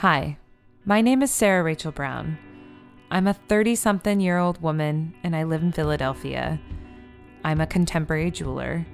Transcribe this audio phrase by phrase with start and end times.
[0.00, 0.36] Hi,
[0.84, 2.36] my name is Sarah Rachel Brown.
[3.10, 6.60] I'm a 30 something year old woman and I live in Philadelphia.
[7.44, 8.86] I'm a contemporary jeweler.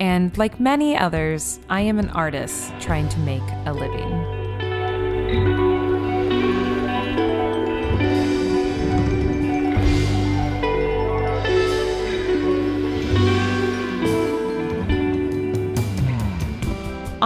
[0.00, 5.75] And like many others, I am an artist trying to make a living.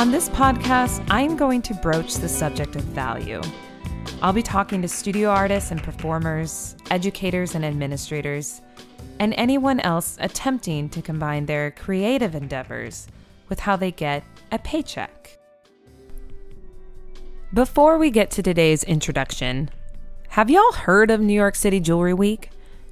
[0.00, 3.42] On this podcast, I am going to broach the subject of value.
[4.22, 8.62] I'll be talking to studio artists and performers, educators and administrators,
[9.18, 13.08] and anyone else attempting to combine their creative endeavors
[13.50, 15.38] with how they get a paycheck.
[17.52, 19.68] Before we get to today's introduction,
[20.28, 22.48] have y'all heard of New York City Jewelry Week?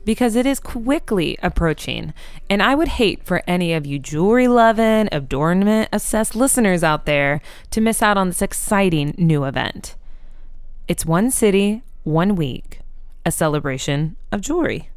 [0.09, 2.15] Because it is quickly approaching,
[2.48, 7.43] and I would hate for any of you jewelry loving, adornment obsessed listeners out there
[7.73, 9.97] to miss out on this exciting new event.
[10.89, 12.81] It's one city, one week,
[13.27, 14.89] a celebration of jewelry.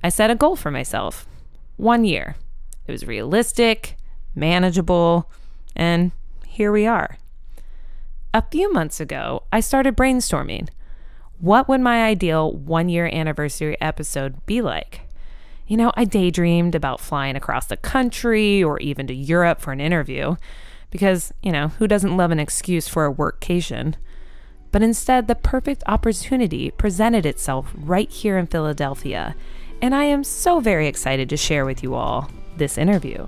[0.02, 1.26] I set a goal for myself
[1.76, 2.36] one year.
[2.86, 3.96] It was realistic,
[4.34, 5.30] manageable,
[5.76, 6.12] and
[6.46, 7.18] here we are.
[8.32, 10.68] A few months ago, I started brainstorming.
[11.38, 15.03] What would my ideal one year anniversary episode be like?
[15.66, 19.80] You know, I daydreamed about flying across the country or even to Europe for an
[19.80, 20.36] interview
[20.90, 23.94] because, you know, who doesn't love an excuse for a workcation?
[24.72, 29.34] But instead, the perfect opportunity presented itself right here in Philadelphia,
[29.80, 33.26] and I am so very excited to share with you all this interview.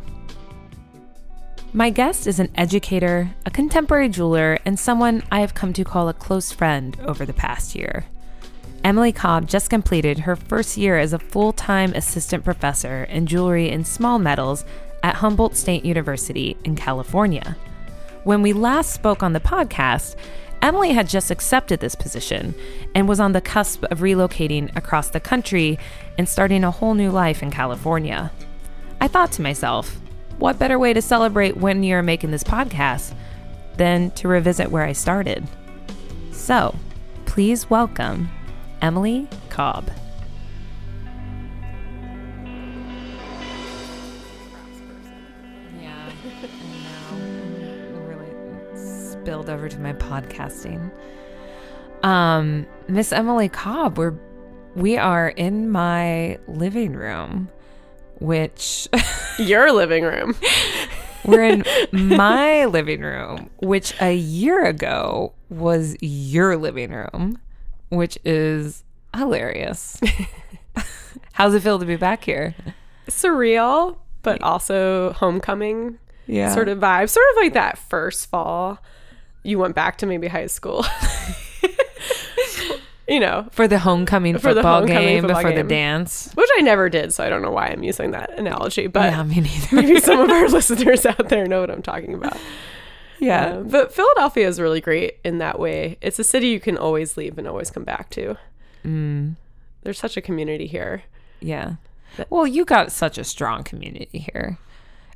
[1.72, 6.08] My guest is an educator, a contemporary jeweler, and someone I have come to call
[6.08, 8.04] a close friend over the past year.
[8.86, 13.68] Emily Cobb just completed her first year as a full time assistant professor in jewelry
[13.68, 14.64] and small metals
[15.02, 17.56] at Humboldt State University in California.
[18.22, 20.14] When we last spoke on the podcast,
[20.62, 22.54] Emily had just accepted this position
[22.94, 25.80] and was on the cusp of relocating across the country
[26.16, 28.30] and starting a whole new life in California.
[29.00, 30.00] I thought to myself,
[30.38, 33.14] what better way to celebrate when you're making this podcast
[33.78, 35.44] than to revisit where I started?
[36.30, 36.72] So,
[37.24, 38.28] please welcome
[38.82, 39.90] Emily Cobb.
[45.80, 46.46] Yeah, I
[46.82, 48.00] know.
[48.06, 48.30] Really
[49.12, 50.90] spilled over to my podcasting.
[52.02, 54.14] Um, Miss Emily Cobb, we're
[54.74, 57.48] we are in my living room,
[58.20, 58.88] which
[59.38, 60.34] your living room.
[61.24, 67.38] we're in my living room, which a year ago was your living room
[67.88, 68.84] which is
[69.14, 70.00] hilarious.
[71.32, 72.54] How's it feel to be back here?
[73.08, 76.54] Surreal, but also homecoming Yeah.
[76.54, 77.08] sort of vibe.
[77.10, 78.78] Sort of like that first fall
[79.42, 80.84] you went back to maybe high school.
[83.08, 85.66] you know, For the homecoming For the football homecoming game football before game.
[85.68, 86.32] the dance.
[86.34, 89.22] which I never did, so I don't know why I'm using that analogy, but yeah,
[89.22, 89.76] me neither.
[89.76, 92.36] maybe some of our listeners out there know what I'm talking about.
[93.18, 93.46] Yeah.
[93.46, 95.98] Uh, but Philadelphia is really great in that way.
[96.00, 98.36] It's a city you can always leave and always come back to.
[98.84, 99.36] Mm,
[99.82, 101.02] There's such a community here.
[101.40, 101.74] yeah.
[102.16, 104.58] That- Well, you got such a strong community here.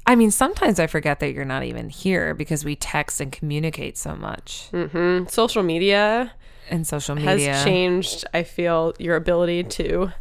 [0.06, 3.96] I mean, sometimes I forget that you're not even here because we text and communicate
[3.96, 6.32] so much hmm Social media
[6.68, 10.12] and social media has changed, I feel, your ability to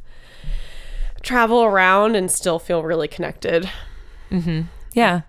[1.22, 3.70] travel around and still feel really connected.
[4.32, 4.62] Mm-hmm.
[4.94, 5.22] Yeah.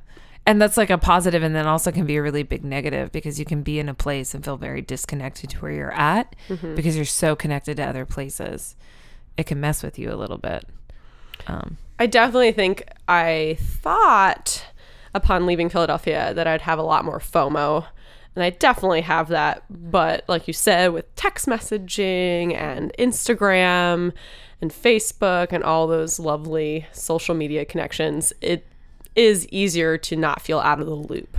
[0.51, 3.39] And that's like a positive and then also can be a really big negative because
[3.39, 6.35] you can be in a place and feel very disconnected to where you're at
[6.75, 8.75] because you're so connected to other places.
[9.37, 10.65] It can mess with you a little bit.
[11.47, 14.65] Um, I definitely think I thought
[15.15, 17.87] upon leaving Philadelphia that I'd have a lot more FOMO.
[18.35, 19.63] And I definitely have that.
[19.71, 24.13] But like you said, with text messaging and Instagram
[24.61, 28.67] and Facebook and all those lovely social media connections, it
[29.17, 31.37] is easier to not feel out of the loop,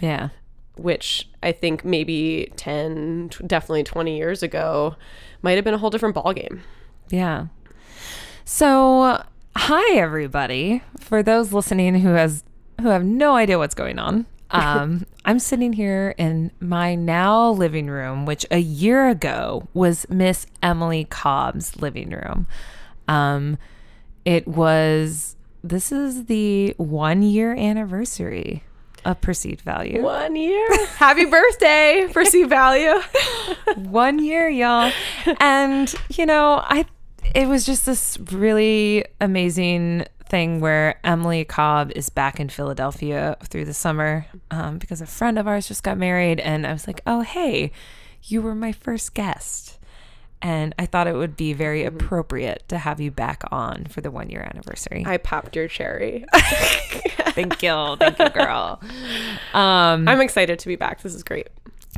[0.00, 0.28] yeah.
[0.76, 4.96] which I think maybe 10, t- definitely 20 years ago
[5.42, 6.60] might have been a whole different ballgame.
[7.10, 7.46] Yeah.
[8.44, 9.22] So,
[9.56, 10.82] hi everybody.
[11.00, 12.44] For those listening who has
[12.80, 17.88] who have no idea what's going on, um, I'm sitting here in my now living
[17.88, 22.46] room, which a year ago was Miss Emily Cobb's living room.
[23.06, 23.58] Um,
[24.24, 25.36] it was.
[25.62, 28.62] This is the one year anniversary
[29.04, 30.02] of Perceived Value.
[30.02, 30.66] One year.
[30.96, 33.00] Happy birthday, Perceived Value.
[33.76, 34.92] one year, y'all.
[35.40, 36.86] And you know, I
[37.34, 43.64] it was just this really amazing thing where Emily Cobb is back in Philadelphia through
[43.64, 47.00] the summer um, because a friend of ours just got married, and I was like,
[47.06, 47.72] oh hey,
[48.22, 49.77] you were my first guest.
[50.40, 54.10] And I thought it would be very appropriate to have you back on for the
[54.10, 55.04] one year anniversary.
[55.06, 56.24] I popped your cherry.
[56.32, 58.80] thank you, thank you, girl.
[59.52, 61.02] Um, I'm excited to be back.
[61.02, 61.48] This is great.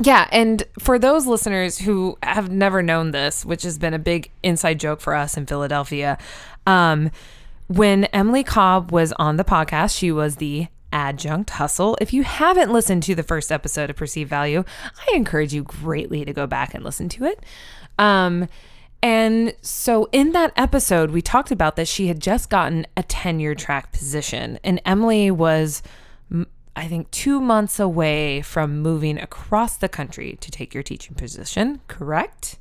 [0.01, 4.31] Yeah, and for those listeners who have never known this, which has been a big
[4.41, 6.17] inside joke for us in Philadelphia,
[6.65, 7.11] um,
[7.67, 11.97] when Emily Cobb was on the podcast, she was the adjunct hustle.
[12.01, 14.63] If you haven't listened to the first episode of Perceived Value,
[15.07, 17.43] I encourage you greatly to go back and listen to it.
[18.01, 18.47] Um,
[19.03, 23.55] and so in that episode, we talked about that she had just gotten a tenure
[23.55, 25.81] track position, and Emily was
[26.75, 31.81] I think two months away from moving across the country to take your teaching position,
[31.89, 32.57] correct?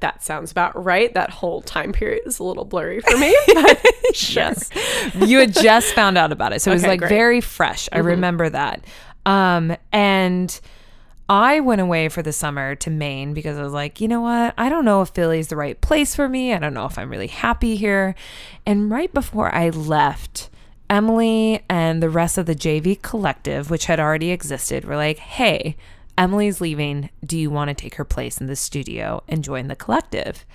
[0.00, 1.12] That sounds about right.
[1.12, 3.36] That whole time period is a little blurry for me.
[3.54, 3.80] But
[4.14, 4.42] sure.
[4.42, 4.70] Yes.
[5.16, 6.62] you had just found out about it.
[6.62, 7.08] So it was Okay, like great.
[7.08, 7.14] Mm-hmm.
[7.16, 7.88] very fresh.
[7.92, 8.84] I remember that.
[9.26, 10.58] Um, and
[11.28, 14.54] I went away for the summer to Maine because I was like, you know what?
[14.56, 16.52] I don't know if Philly's the right place for me.
[16.52, 18.14] I don't know if I'm really happy here.
[18.64, 20.50] And right before I left,
[20.88, 25.76] Emily and the rest of the JV collective, which had already existed, were like, hey,
[26.16, 27.10] Emily's leaving.
[27.24, 30.46] Do you want to take her place in the studio and join the collective?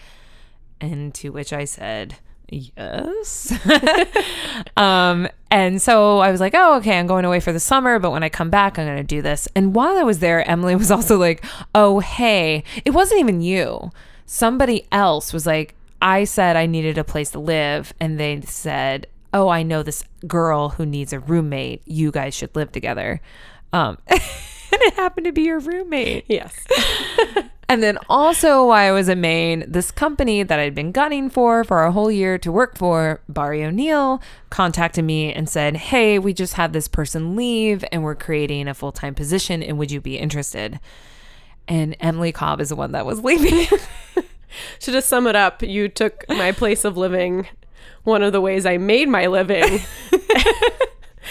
[0.80, 2.16] And to which I said,
[2.52, 3.58] yes.
[4.78, 8.12] um, and so I was like, oh, okay, I'm going away for the summer, but
[8.12, 9.48] when I come back, I'm going to do this.
[9.56, 11.44] And while I was there, Emily was also like,
[11.74, 13.92] oh, hey, it wasn't even you.
[14.26, 17.94] Somebody else was like, I said I needed a place to live.
[18.00, 21.82] And they said, oh, I know this girl who needs a roommate.
[21.86, 23.22] You guys should live together.
[23.74, 23.98] Um,
[24.74, 26.26] and it happened to be your roommate.
[26.28, 26.66] Yes.
[27.72, 31.64] And then also while I was in Maine, this company that I'd been gunning for
[31.64, 36.34] for a whole year to work for, Bario Neal, contacted me and said, Hey, we
[36.34, 39.64] just had this person leave and we're creating a full time position.
[39.64, 40.82] And would you be interested?
[41.66, 43.66] And Emily Cobb is the one that was leaving.
[44.82, 47.48] To just sum it up, you took my place of living,
[48.04, 49.80] one of the ways I made my living,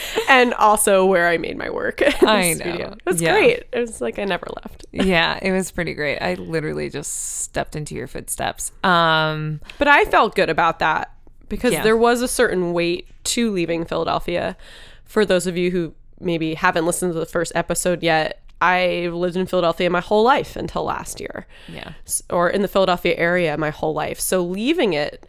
[0.28, 2.02] and also where I made my work.
[2.22, 2.88] I studio.
[2.90, 2.92] know.
[2.94, 3.32] It was Yeah.
[3.32, 3.62] great.
[3.72, 4.86] It was like I never left.
[4.92, 6.18] yeah, it was pretty great.
[6.18, 8.72] I literally just stepped into your footsteps.
[8.84, 11.12] Um, But I felt good about that
[11.48, 11.82] because Yeah.
[11.82, 14.56] there was a certain weight to leaving Philadelphia.
[15.04, 19.36] For those of you who maybe haven't listened to the first episode yet, I lived
[19.36, 21.46] in Philadelphia my whole life until last year.
[21.68, 21.92] yeah.
[22.28, 24.20] or in the Philadelphia area my whole life.
[24.20, 25.26] So leaving it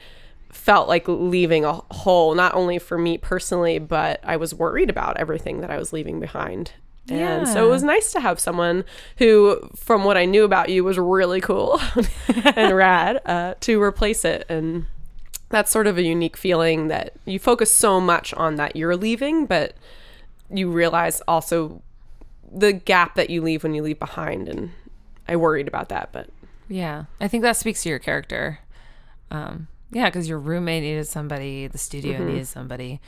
[0.51, 5.17] felt like leaving a hole, not only for me personally, but I was worried about
[5.17, 6.73] everything that I was leaving behind.
[7.09, 8.85] And so it was nice to have someone
[9.17, 11.81] who, from what I knew about you, was really cool
[12.55, 14.45] and rad uh, to replace it.
[14.47, 14.85] And
[15.49, 19.45] that's sort of a unique feeling that you focus so much on that you're leaving,
[19.45, 19.73] but
[20.49, 21.81] you realize also
[22.49, 24.47] the gap that you leave when you leave behind.
[24.47, 24.71] And
[25.27, 26.29] I worried about that, but
[26.69, 28.59] Yeah, I think that speaks to your character.
[29.29, 32.27] Um, yeah, because your roommate needed somebody, the studio Mm-hmm.
[32.27, 32.99] needed somebody.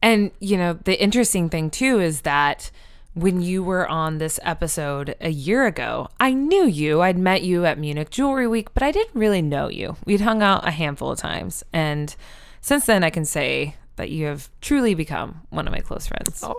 [0.00, 2.70] And, you know, the interesting thing too is that
[3.14, 7.02] when you were on this episode a year ago, I knew you.
[7.02, 9.96] I'd met you at Munich Jewelry Week, but I didn't really know you.
[10.06, 11.62] We'd hung out a handful of times.
[11.72, 12.14] And
[12.62, 16.42] since then, I can say that you have truly become one of my close friends.
[16.42, 16.56] Oh,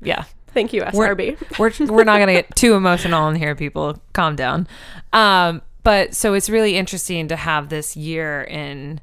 [0.00, 0.24] Yeah.
[0.48, 1.58] thank you, We're, SRB.
[1.58, 4.00] we're, we're not going to get too emotional in here, people.
[4.14, 4.66] Calm down.
[5.12, 9.00] Um, but so it's really interesting to have this year in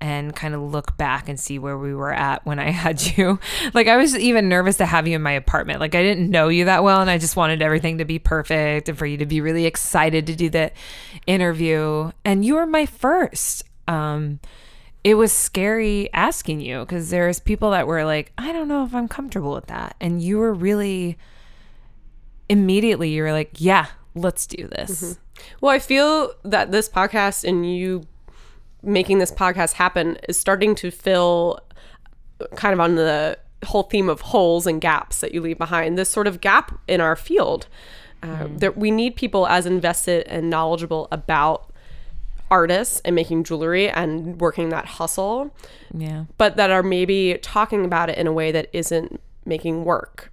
[0.00, 3.38] and kind of look back and see where we were at when I had you.
[3.74, 5.80] Like I was even nervous to have you in my apartment.
[5.80, 8.88] Like I didn't know you that well and I just wanted everything to be perfect
[8.88, 10.72] and for you to be really excited to do the
[11.26, 12.12] interview.
[12.24, 13.64] And you were my first.
[13.86, 14.40] Um
[15.02, 18.94] it was scary asking you because there's people that were like, I don't know if
[18.94, 19.96] I'm comfortable with that.
[19.98, 21.18] And you were really
[22.48, 25.18] immediately you were like, Yeah, let's do this.
[25.60, 28.02] Well, I feel that this podcast and you
[28.82, 31.60] making this podcast happen is starting to fill
[32.56, 35.98] kind of on the whole theme of holes and gaps that you leave behind.
[35.98, 37.66] This sort of gap in our field.
[38.22, 41.72] Uh, that we need people as invested and knowledgeable about
[42.50, 45.54] artists and making jewelry and working that hustle,
[45.94, 46.24] Yeah.
[46.36, 50.29] but that are maybe talking about it in a way that isn't making work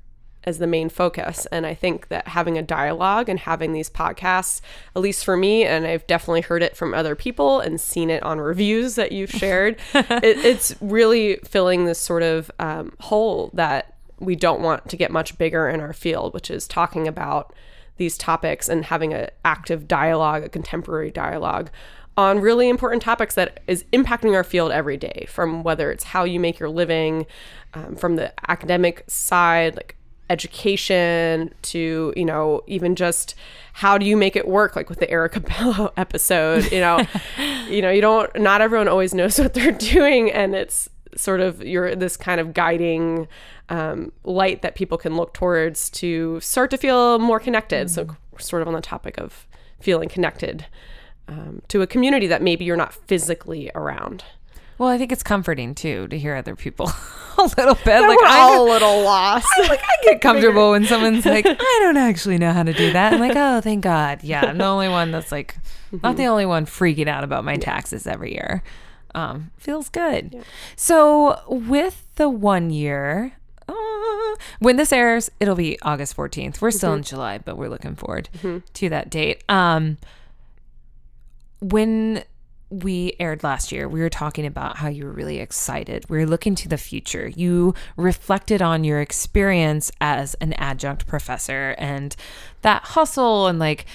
[0.48, 1.46] as the main focus.
[1.48, 4.62] And I think that having a dialogue and having these podcasts,
[4.96, 8.24] at least for me, and I've definitely heard it from other people and seen it
[8.24, 13.98] on reviews that you've shared, it, it's really filling this sort of um, hole that
[14.20, 17.54] we don't want to get much bigger in our field, which is talking about
[17.98, 21.70] these topics and having an active dialogue, a contemporary dialogue
[22.16, 26.24] on really important topics that is impacting our field every day from whether it's how
[26.24, 27.25] you make your living
[27.74, 29.98] um, from the academic side like
[30.30, 33.36] education to you know even just
[33.74, 37.06] how do you make it work like with the erica bello episode you know?
[37.70, 41.62] You know you don't not everyone always knows what they're doing and it's sort of
[41.64, 43.28] you're this kind of guiding
[43.70, 47.90] um, light that people can look towards to start to feel more connected.
[47.90, 49.48] So we're sort of on the topic of
[49.80, 50.66] feeling connected
[51.28, 54.24] um, to a community that maybe you're not physically around.
[54.78, 56.92] Well, I think it's comforting too to hear other people
[57.44, 58.01] a little bit.
[58.01, 59.48] like we're I all a little lost.
[59.60, 63.13] like I get comfortable when someone's like, I don't actually know how to do that.
[63.13, 64.24] I'm like, oh, thank God.
[64.24, 65.56] Yeah, I'm the only one that's like,
[66.03, 68.63] not the only one freaking out about my taxes every year.
[69.15, 70.44] Um, feels good.
[70.75, 73.34] So with the one year,
[73.67, 76.62] uh, when this airs, it'll be August 14th.
[76.62, 78.29] We're still in July, but we're looking forward
[78.74, 79.44] to that date.
[79.50, 79.98] Um,
[81.60, 82.24] when
[82.70, 86.10] we aired last year, we were talking about how you were really excited.
[86.10, 87.30] We were looking to the future.
[87.30, 92.16] You reflected on your experience as an adjunct professor and
[92.62, 93.86] that hustle and like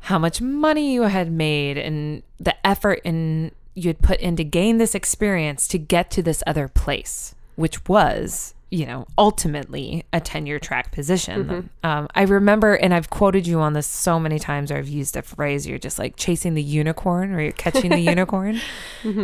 [0.00, 4.44] how much money you had made and the effort and you had put in to
[4.44, 10.20] gain this experience to get to this other place, which was, you know, ultimately a
[10.20, 11.46] tenure track position.
[11.82, 15.14] Um, I remember, and I've quoted you on this so many times, or I've used
[15.14, 18.58] a phrase, you're just like chasing the unicorn or you're catching the unicorn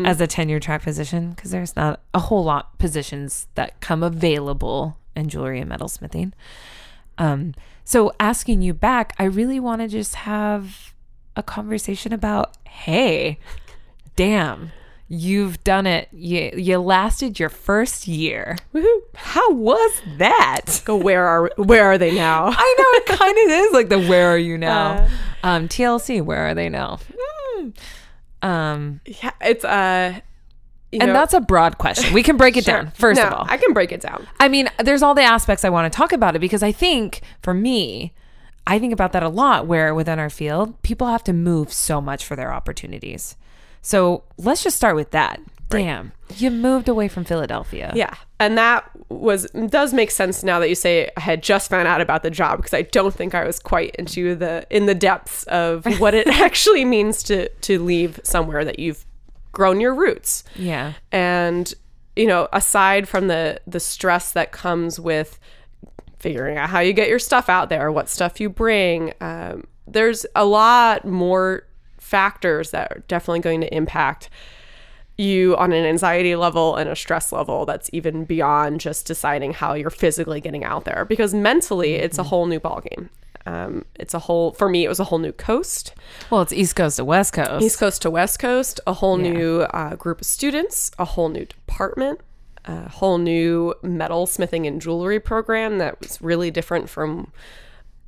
[0.05, 4.99] as a tenure track position because there's not a whole lot positions that come available
[5.17, 6.33] in jewelry and metalsmithing.
[7.17, 10.93] Um, so asking you back, I really want to just have
[11.37, 13.39] a conversation about, hey,
[14.15, 14.73] damn,
[15.09, 16.09] you've done it.
[16.13, 18.57] You you lasted your first year.
[18.75, 19.01] Woohoo.
[19.15, 20.83] How was that?
[20.85, 22.47] Go where are where are they now?
[22.57, 24.91] I know it kind of is like the where are you now?
[24.93, 25.09] Uh,
[25.47, 26.99] um, TLC, where are they now?
[27.19, 27.69] Hmm.
[28.43, 30.21] Um, yeah, it's uh
[30.93, 32.13] you and know- that's a broad question.
[32.15, 32.83] We can break it Sure.
[32.83, 32.91] down.
[32.93, 34.27] First No, of all, I can break it down.
[34.41, 37.21] I mean, there's all the aspects I want to talk about it because I think
[37.43, 38.15] for me,
[38.67, 42.01] I think about that a lot where within our field, people have to move so
[42.01, 43.37] much for their opportunities.
[43.83, 45.41] So let's just start with that.
[45.71, 47.93] Damn, you moved away from Philadelphia.
[47.95, 48.15] Yeah.
[48.41, 52.01] And that was does make sense now that you say I had just found out
[52.01, 55.43] about the job because I don't think I was quite into the in the depths
[55.45, 59.05] of what it actually means to to leave somewhere that you've
[59.53, 60.45] grown your roots.
[60.57, 60.95] Yeah.
[61.13, 61.73] and
[62.17, 65.39] you know aside from the the stress that comes with
[66.19, 70.27] figuring out how you get your stuff out there what stuff you bring um, there's
[70.35, 71.63] a lot more
[71.99, 74.31] factors that are definitely going to impact
[75.17, 79.75] you on an anxiety level and a stress level that's even beyond just deciding how
[79.75, 83.09] you're physically getting out there because mentally it's a whole new ballgame
[83.45, 85.93] um, it's a whole for me it was a whole new coast
[86.31, 87.65] Well, it's East Coast to West Coast.
[87.65, 89.31] East Coast to West Coast, a whole Yeah.
[89.33, 92.21] new uh, group of students, a whole new department,
[92.67, 97.33] a whole new metal smithing and jewelry program that was really different from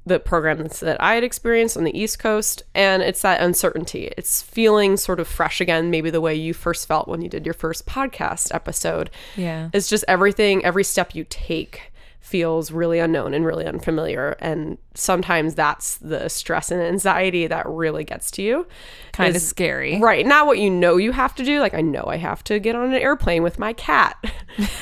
[0.07, 2.63] the programs that I had experienced on the East Coast.
[2.75, 4.13] And it's that uncertainty.
[4.17, 7.45] It's feeling sort of fresh again, maybe the way you first felt when you did
[7.45, 9.11] your first podcast episode.
[9.37, 9.71] Yeah.
[9.73, 11.90] It's just everything, every step you take
[12.21, 14.37] feels really unknown and really unfamiliar.
[14.41, 18.69] And sometimes that's the stress and anxiety that really gets to you.
[19.13, 19.99] Kind of scary.
[19.99, 20.27] Right.
[20.27, 21.61] Not what you know you have to do.
[21.61, 24.17] Like, I know I have to get on an airplane with my cat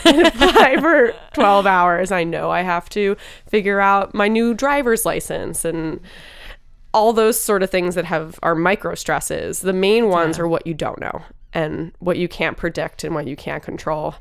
[0.05, 2.11] and fly for 12 hours.
[2.11, 3.17] I know I have to
[3.49, 6.01] figure out my new driver's license and
[6.93, 9.61] all those sort of things that have are micro stresses.
[9.61, 13.27] The main ones are what you don't know and what you can't predict and what
[13.27, 14.17] you can't control.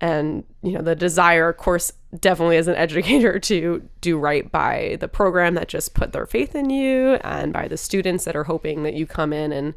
[0.00, 4.96] And, you know, the desire, of course, definitely as an educator to do right by
[4.98, 8.44] the program that just put their faith in you and by the students that are
[8.44, 9.74] hoping that you come in and,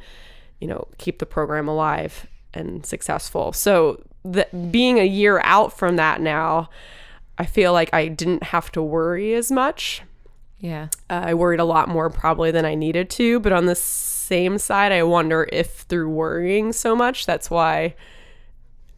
[0.60, 3.54] you know, keep the program alive and successful.
[3.54, 6.70] So, the, being a year out from that now,
[7.38, 10.02] I feel like I didn't have to worry as much
[10.60, 10.88] Yeah.
[11.10, 13.40] uh, I worried a lot more probably than I needed to.
[13.40, 17.94] But on the same side, I wonder if through worrying so much, that's why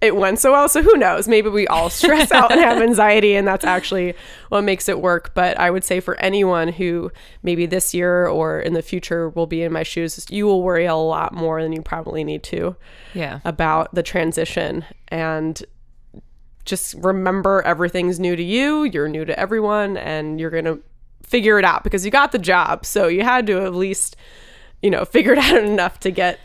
[0.01, 0.67] it went so well.
[0.67, 1.27] So who knows?
[1.27, 4.15] Maybe we all stress out and have anxiety, and that's actually
[4.50, 5.34] what makes it work.
[5.36, 7.12] But I would say for anyone who
[7.43, 10.86] maybe this year or in the future will be in my shoes, you will worry
[10.86, 12.75] a lot more than you probably need to
[13.13, 13.39] Yeah.
[13.46, 15.62] about the transition and
[16.65, 20.79] just remember everything's new to you, you're new to everyone, and you're going to
[21.24, 22.86] figure it out because you got the job.
[22.86, 24.15] So you had to at least,
[24.81, 26.39] you know, figure it out enough to get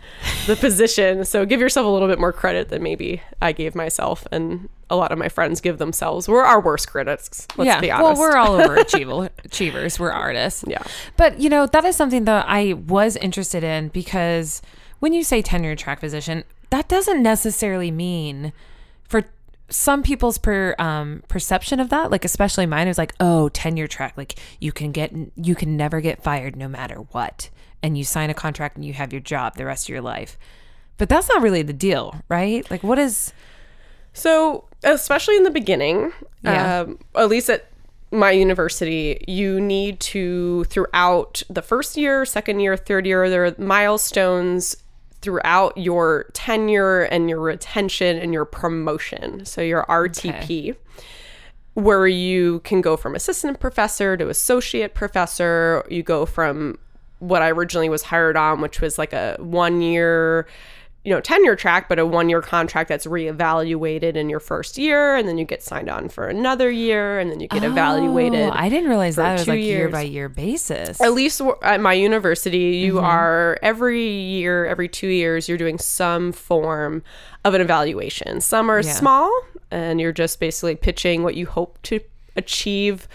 [0.46, 1.24] the position.
[1.24, 4.96] So give yourself a little bit more credit than maybe I gave myself and a
[4.96, 6.28] lot of my friends give themselves.
[6.28, 7.46] We're our worst critics.
[7.56, 7.80] Let's yeah.
[7.80, 8.20] be honest.
[8.20, 9.30] Well, we're all overachievers.
[9.44, 9.98] achievers.
[9.98, 10.64] We're artists.
[10.66, 10.82] Yeah.
[11.16, 14.62] But you know that is something that I was interested in because
[15.00, 18.52] when you say tenure track position, that doesn't necessarily mean
[19.04, 19.24] for
[19.68, 24.14] some people's per um, perception of that, like especially mine, is like, oh, tenure track,
[24.16, 27.50] like you can get, you can never get fired no matter what,
[27.82, 30.38] and you sign a contract and you have your job the rest of your life.
[30.98, 32.68] But that's not really the deal, right?
[32.70, 33.32] Like, what is?
[34.12, 36.80] So, especially in the beginning, Yeah.
[36.80, 37.66] um, at least at
[38.10, 43.54] my university, you need to, throughout the first year, second year, third year, there are
[43.58, 44.76] milestones
[45.20, 49.44] throughout your tenure and your retention and your promotion.
[49.44, 50.76] So, your RTP.
[51.74, 55.84] Where you can go from assistant professor to associate professor.
[55.90, 56.78] You go from
[57.18, 60.46] what I originally was hired on, which was like a one year,
[61.04, 65.14] you know, tenure track, but a one year contract that's reevaluated in your first year.
[65.14, 68.48] And then you get signed on for another year and then you get evaluated.
[68.48, 71.00] Oh, I didn't realize that was like year by year basis.
[71.00, 73.04] At least at my university, you Mm-hmm.
[73.04, 77.02] are every year, every two years, you're doing some form
[77.44, 78.40] of an evaluation.
[78.40, 78.92] Some are Yeah.
[78.92, 79.30] small,
[79.70, 82.00] and you're just basically pitching what you hope to
[82.34, 83.06] achieve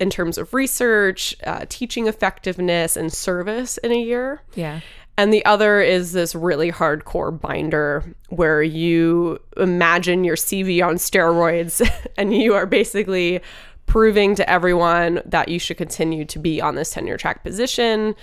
[0.00, 4.42] in terms of research, uh, teaching effectiveness, and service in a year.
[4.54, 4.80] yeah.
[5.16, 11.88] And the other is this really hardcore binder where you imagine your CV on steroids
[12.16, 13.40] and you are basically
[13.86, 18.14] proving to everyone that you should continue to be on this tenure track position,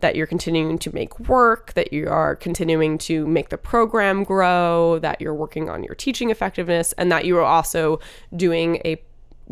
[0.00, 4.98] that you're continuing to make work, that you are continuing to make the program grow,
[5.00, 7.98] that you're working on your teaching effectiveness, and that you are also
[8.36, 8.96] doing a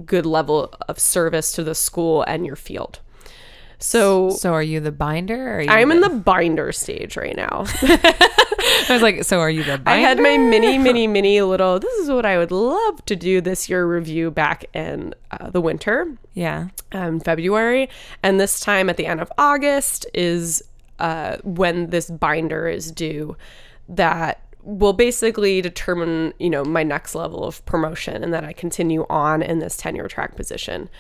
[0.05, 3.01] good level of service to the school and your field.
[3.79, 5.49] So, So are you the binder?
[5.49, 7.65] Or are you I'm in the binder stage right now.
[7.83, 9.91] I was like, so are you the binder?
[9.91, 11.79] I had my mini, mini, mini little.
[11.79, 15.61] This is what I would love to do this year review back in uh, the
[15.61, 16.69] winter, yeah.
[16.93, 17.91] um, February,
[18.23, 20.63] and this time at the end of August is
[20.99, 23.37] uh, when this binder is due.
[23.89, 29.07] That will basically determine, you know, my next level of promotion, and that I continue
[29.09, 30.91] on in this tenure track position.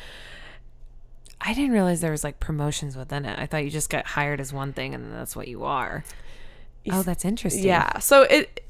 [1.40, 3.38] I didn't realize there was like promotions within it.
[3.38, 6.04] I thought you just got hired as one thing and that's what you are.
[6.90, 7.64] Oh, that's interesting.
[7.64, 7.98] Yeah.
[7.98, 8.64] So it,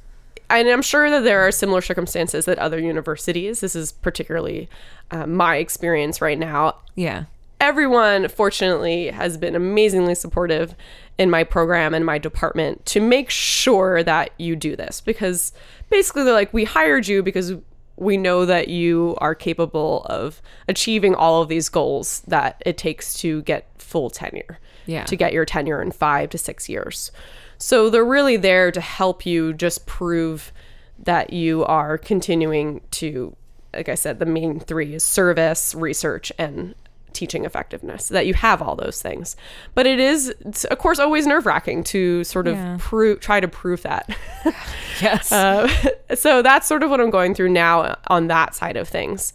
[0.50, 3.60] and I'm sure that there are similar circumstances at other universities.
[3.60, 4.68] This is particularly
[5.10, 6.76] uh, my experience right now.
[6.94, 7.24] Yeah.
[7.60, 10.74] Everyone, fortunately, has been amazingly supportive
[11.18, 15.52] in my program and my department to make sure that you do this because
[15.88, 17.54] basically they're like, we hired you because
[17.96, 23.14] we know that you are capable of achieving all of these goals that it takes
[23.20, 25.04] to get full tenure Yeah.
[25.04, 27.10] to get your tenure in five to six years.
[27.56, 30.52] So they're really there to help you just prove
[30.98, 33.34] that you are continuing to,
[33.72, 36.74] like I said, the main three is service, research, and
[37.16, 39.34] teaching effectiveness, that you have all those things.
[39.74, 40.28] But it is,
[40.70, 42.76] of course, always nerve wracking to sort of Yeah.
[42.78, 44.08] prove, try to prove that.
[45.02, 45.30] Yes.
[45.30, 45.68] Uh,
[46.14, 49.32] so that's sort of what I'm going through now on that side of things.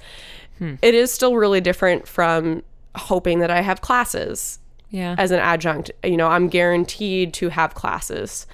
[0.59, 2.61] It is still really different from
[2.95, 4.59] hoping that I have classes
[4.91, 5.15] Yeah.
[5.17, 5.89] as an adjunct.
[6.03, 8.45] You know, I'm guaranteed to have classes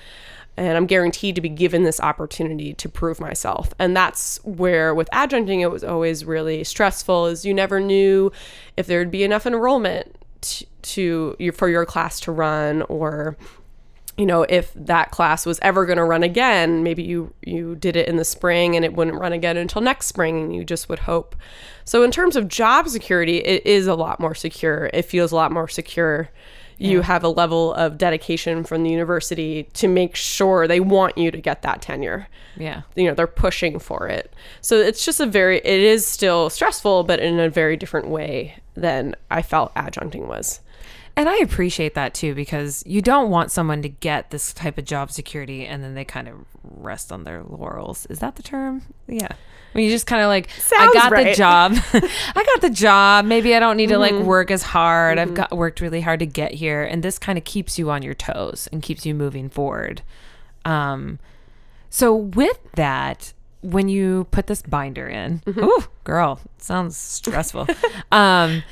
[0.57, 3.73] and I'm guaranteed to be given this opportunity to prove myself.
[3.77, 8.31] And that's where with adjuncting it was always really stressful is you never knew
[8.75, 13.37] if there'd be enough enrollment to, to for your class to run or
[14.17, 17.95] you know if that class was ever going to run again maybe you you did
[17.95, 20.89] it in the spring and it wouldn't run again until next spring and you just
[20.89, 21.35] would hope
[21.85, 25.35] so in terms of job security it is a lot more secure it feels a
[25.35, 26.29] lot more secure
[26.77, 31.31] you have a level of dedication from the university to make sure they want you
[31.31, 32.27] to get that tenure.
[32.55, 32.81] Yeah.
[32.95, 34.33] you know they're pushing for it.
[34.61, 38.55] So it's just a very it is still stressful but in a very different way
[38.77, 40.59] than i felt adjuncting was
[41.17, 44.85] And I appreciate that too because you don't want someone to get this type of
[44.85, 48.05] job security and then they kind of rest on their laurels.
[48.05, 48.83] Is that the term?
[49.07, 49.29] Yeah.
[49.73, 51.73] When you just kind of like, I Sounds got the job.
[52.35, 53.25] I got the job.
[53.25, 54.25] Maybe I don't need to like Mm-hmm.
[54.25, 55.17] work as hard.
[55.19, 56.83] I've got worked really hard to get here.
[56.83, 60.03] And this kind of keeps you on your toes and keeps you moving forward.
[60.65, 61.19] Um,
[61.89, 65.63] so with that, when you put this binder in, Mm-hmm.
[65.63, 67.67] ooh, girl, sounds stressful.
[68.11, 68.63] um,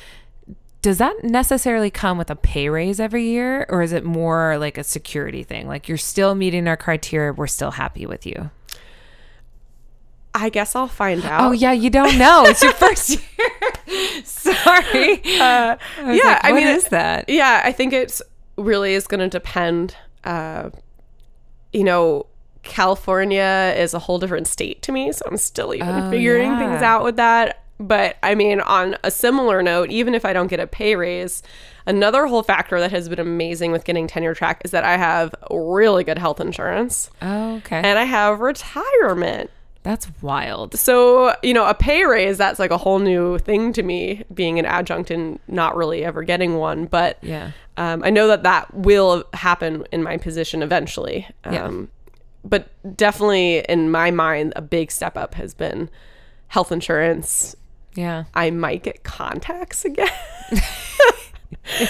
[0.86, 4.78] does that necessarily come with a pay raise every year or is it more like
[4.78, 5.68] a security thing?
[5.68, 8.52] Like you're still meeting our criteria we're still happy with you.
[10.36, 11.42] I guess i'll find out.
[11.42, 12.44] oh yeah you don't know.
[12.46, 13.50] It's your first year.
[14.24, 15.24] Sorry.
[15.42, 17.28] Uh, was yeah like, i mean is that?
[17.30, 18.22] yeah i think it's
[18.58, 20.70] really is going to depend uh,
[21.74, 22.28] you know
[22.64, 26.60] california is a whole different state to me so i'm still even Oh, figuring yeah.
[26.60, 30.48] things out with that but i mean on a similar note even if i don't
[30.48, 31.44] get a pay raise
[31.86, 35.34] another whole factor that has been amazing with getting tenure track is that i have
[35.52, 37.10] really good health insurance.
[37.22, 37.78] Oh, okay.
[37.78, 39.50] And i have retirement.
[39.84, 40.78] That's wild.
[40.80, 44.58] So you know a pay raise that's like a whole new thing to me being
[44.58, 46.86] an adjunct and not really ever getting one.
[46.86, 47.52] But yeah.
[47.78, 51.28] um, i know that that will happen in my position eventually.
[51.46, 51.66] Yeah.
[51.66, 51.90] um,
[52.44, 55.90] but definitely in my mind a big step up has been
[56.48, 57.56] health insurance
[57.96, 58.26] yeah.
[58.34, 60.08] I might get contacts again.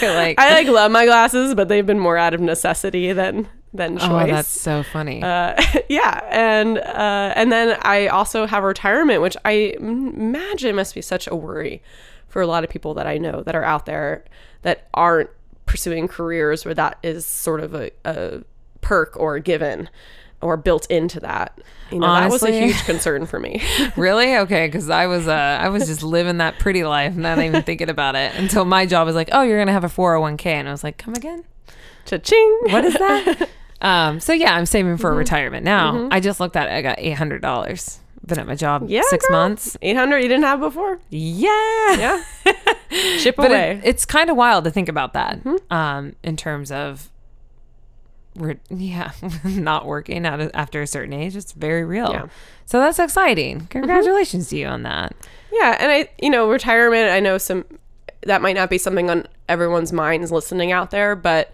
[0.01, 3.47] You're like i like love my glasses but they've been more out of necessity than
[3.75, 4.09] than choice.
[4.09, 5.21] oh that's so funny.
[5.21, 11.01] Uh, yeah, and uh, and then I also have retirement, which I imagine must be
[11.01, 11.81] such a worry
[12.27, 14.25] for a lot of people that I know that are out there
[14.63, 15.29] that aren't
[15.65, 18.41] pursuing careers where that is sort of a, a
[18.81, 19.89] perk or a given
[20.41, 21.57] or built into that.
[21.91, 23.61] You know, that was a huge concern for me.
[23.95, 24.35] Really?
[24.37, 27.89] Okay, because I was uh, I was just living that pretty life, not even thinking
[27.89, 30.71] about it until my job was like, oh, you're gonna have a 401k, and I
[30.71, 31.43] was like, come again?
[32.05, 32.57] Cha-ching!
[32.69, 33.49] What is that?
[33.81, 35.01] um, so yeah, I'm saving Mm-hmm.
[35.01, 36.07] for retirement now.
[36.11, 36.73] I just looked at it.
[36.73, 37.99] I got eight hundred dollars.
[38.25, 39.37] Been at my job Yeah, six girl.
[39.37, 39.77] months.
[39.83, 40.97] 800 you didn't have before?
[41.11, 42.23] Yeah, Yeah.
[43.19, 43.79] Chip but away.
[43.83, 45.43] it, it's kind of wild to think about that.
[45.43, 45.71] Mm-hmm.
[45.71, 47.11] Um, in terms of,
[48.35, 49.11] re- yeah,
[49.43, 52.11] not working at a, after a certain age, it's very real.
[52.11, 52.19] Yeah.
[52.19, 52.27] Mm-hmm.
[52.65, 53.67] So that's exciting.
[53.67, 55.15] Congratulations to you on that.
[55.51, 57.09] Yeah, and I, you know, retirement.
[57.11, 57.65] I know some
[58.23, 61.51] that might not be something on everyone's minds listening out there, but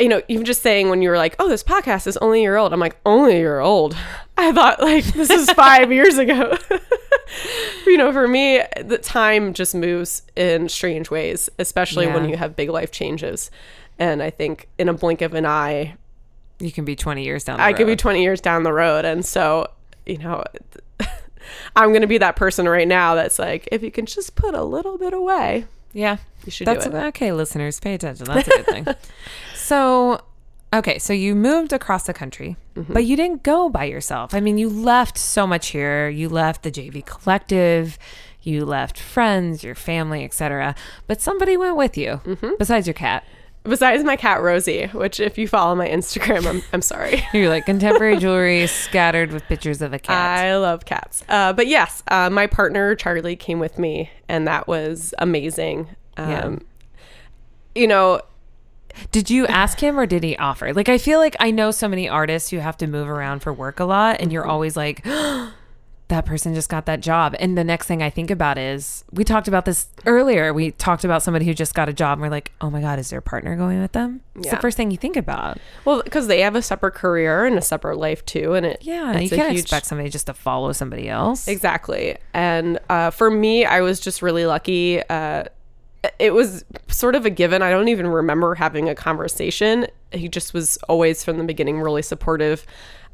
[0.00, 2.42] you know, even just saying when you were like, "Oh, this podcast is only a
[2.42, 3.96] year old," I'm like, "Only a year old."
[4.36, 6.56] I thought like this is five years ago.
[7.86, 12.56] you know, for me, the time just moves in strange ways, especially when you have
[12.56, 13.50] big life changes.
[14.00, 15.94] And I think in a blink of an eye,
[16.58, 17.68] You can be 20 years down the road.
[17.68, 19.04] I could be 20 years down the road.
[19.04, 19.68] And so,
[20.06, 20.42] you know,
[21.76, 24.54] I'm going to be that person right now that's like, if you can just put
[24.54, 26.16] a little bit away, Yeah.
[26.44, 27.04] you should That's do it.
[27.08, 27.78] okay, listeners.
[27.80, 28.26] Pay attention.
[28.26, 28.86] That's a good thing.
[29.54, 30.20] so,
[30.72, 32.92] okay, so you moved across the country, Mm-hmm.
[32.92, 34.32] but you didn't go by yourself.
[34.32, 36.08] I mean, you left so much here.
[36.08, 37.98] You left the JV collective,
[38.42, 40.74] you left friends, your family, etc.
[41.06, 42.52] But somebody went with you Mm-hmm.
[42.58, 43.24] besides your cat.
[43.64, 47.22] Besides my cat, Rosie, which if you follow my Instagram, I'm, I'm sorry.
[47.34, 50.38] You're like contemporary jewelry scattered with pictures of a cat.
[50.40, 51.22] I love cats.
[51.28, 55.88] Uh, but yes, uh, my partner, Charlie, came with me, and that was amazing.
[56.16, 56.40] Yeah.
[56.44, 56.64] Um,
[57.74, 58.22] You know,
[59.12, 60.72] Did you ask him or did he offer?
[60.72, 63.52] Like, I feel like I know so many artists who have to move around for
[63.52, 65.04] work a lot, and you're always like,
[66.10, 67.34] that person just got that job.
[67.40, 70.52] And the next thing I think about is we talked about this earlier.
[70.52, 72.98] We talked about somebody who just got a job, and we're like, oh my God,
[72.98, 74.20] is their partner going with them?
[74.36, 75.58] It's the first thing you think about.
[75.84, 79.12] well, because they have a separate career and a separate life too, and it Yeah,
[79.16, 81.48] it's you can't huge- expect somebody just to follow somebody else.
[81.48, 82.16] Exactly.
[82.34, 85.02] And uh, for me, I was just really lucky.
[85.08, 85.44] Uh,
[86.18, 87.62] it was sort of a given.
[87.62, 89.86] I don't even remember having a conversation.
[90.12, 92.64] He just was always from the beginning really supportive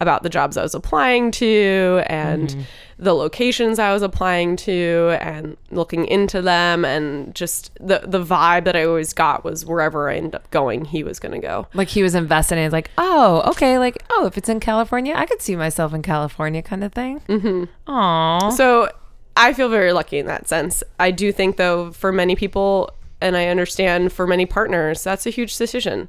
[0.01, 2.67] about the jobs I was applying to and
[2.99, 8.65] the locations I was applying to and looking into them and just the the vibe
[8.65, 11.67] that I always got was wherever I ended up going, he was gonna go.
[11.73, 15.15] Like he was invested in it, like, oh, okay, like, oh, if it's in California,
[15.17, 17.21] I could see myself in California kind of thing.
[17.21, 17.65] Mm-hmm.
[17.91, 18.51] Aw.
[18.51, 18.91] So
[19.37, 20.83] I feel very lucky in that sense.
[20.99, 25.31] I do think though, for many people, and I understand for many partners, that's a
[25.31, 26.09] huge decision,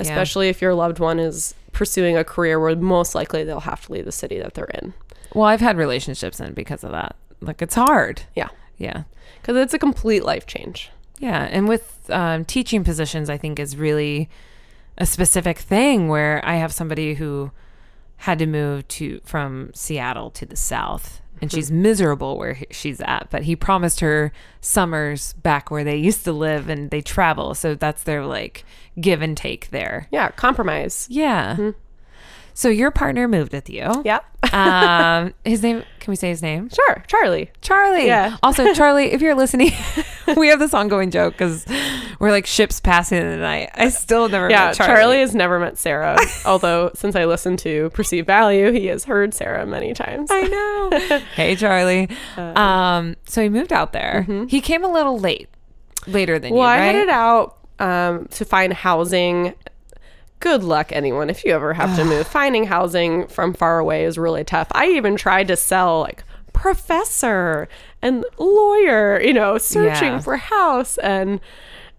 [0.00, 3.92] especially if your loved one is pursuing a career where most likely they'll have to
[3.92, 4.94] leave the city that they're in.
[5.34, 7.16] Well, I've had relationships in because of that.
[7.40, 8.22] Like it's hard.
[8.34, 9.02] Yeah, Yeah.
[9.40, 10.90] because it's a complete life change.
[11.18, 11.42] Yeah.
[11.50, 14.28] And with um, teaching positions, I think is really
[14.98, 17.50] a specific thing where I have somebody who
[18.18, 23.00] had to move to from Seattle to the South and she's miserable where he- she's
[23.00, 27.54] at, but he promised her summers back where they used to live and they travel.
[27.54, 28.64] So that's their like
[29.00, 30.08] give and take there.
[30.10, 31.06] Yeah, compromise.
[31.10, 31.52] Yeah.
[31.56, 31.70] Mm-hmm.
[32.56, 34.02] So your partner moved with you.
[34.04, 34.20] Yeah,
[34.52, 36.68] Um, his name, can we say his name?
[36.68, 37.50] sure, Charlie.
[37.62, 38.06] Charlie.
[38.06, 38.36] Yeah.
[38.44, 39.72] Also, Charlie, if you're listening,
[40.36, 41.66] we have this ongoing joke because
[42.20, 43.70] we're like ships passing in the night.
[43.74, 44.94] I still never Yeah, met Charlie.
[44.94, 45.20] Charlie.
[45.20, 46.16] has never met Sarah.
[46.46, 50.28] although since I listened to Perceived Value, he has heard Sarah many times.
[50.30, 51.18] I know.
[51.34, 52.08] hey, Charlie.
[52.36, 54.22] Uh, Um, so he moved out there.
[54.48, 55.48] He came a little late,
[56.06, 56.58] later than mm-hmm.
[56.58, 56.94] Well, you, I right?
[56.94, 59.54] headed out um, to find housing.
[60.40, 62.26] Good luck, anyone, if you ever have to move.
[62.40, 64.68] Finding housing from far away is really tough.
[64.72, 67.68] I even tried to sell like professor
[68.02, 70.20] and lawyer, you know, searching Yeah.
[70.20, 71.40] for house and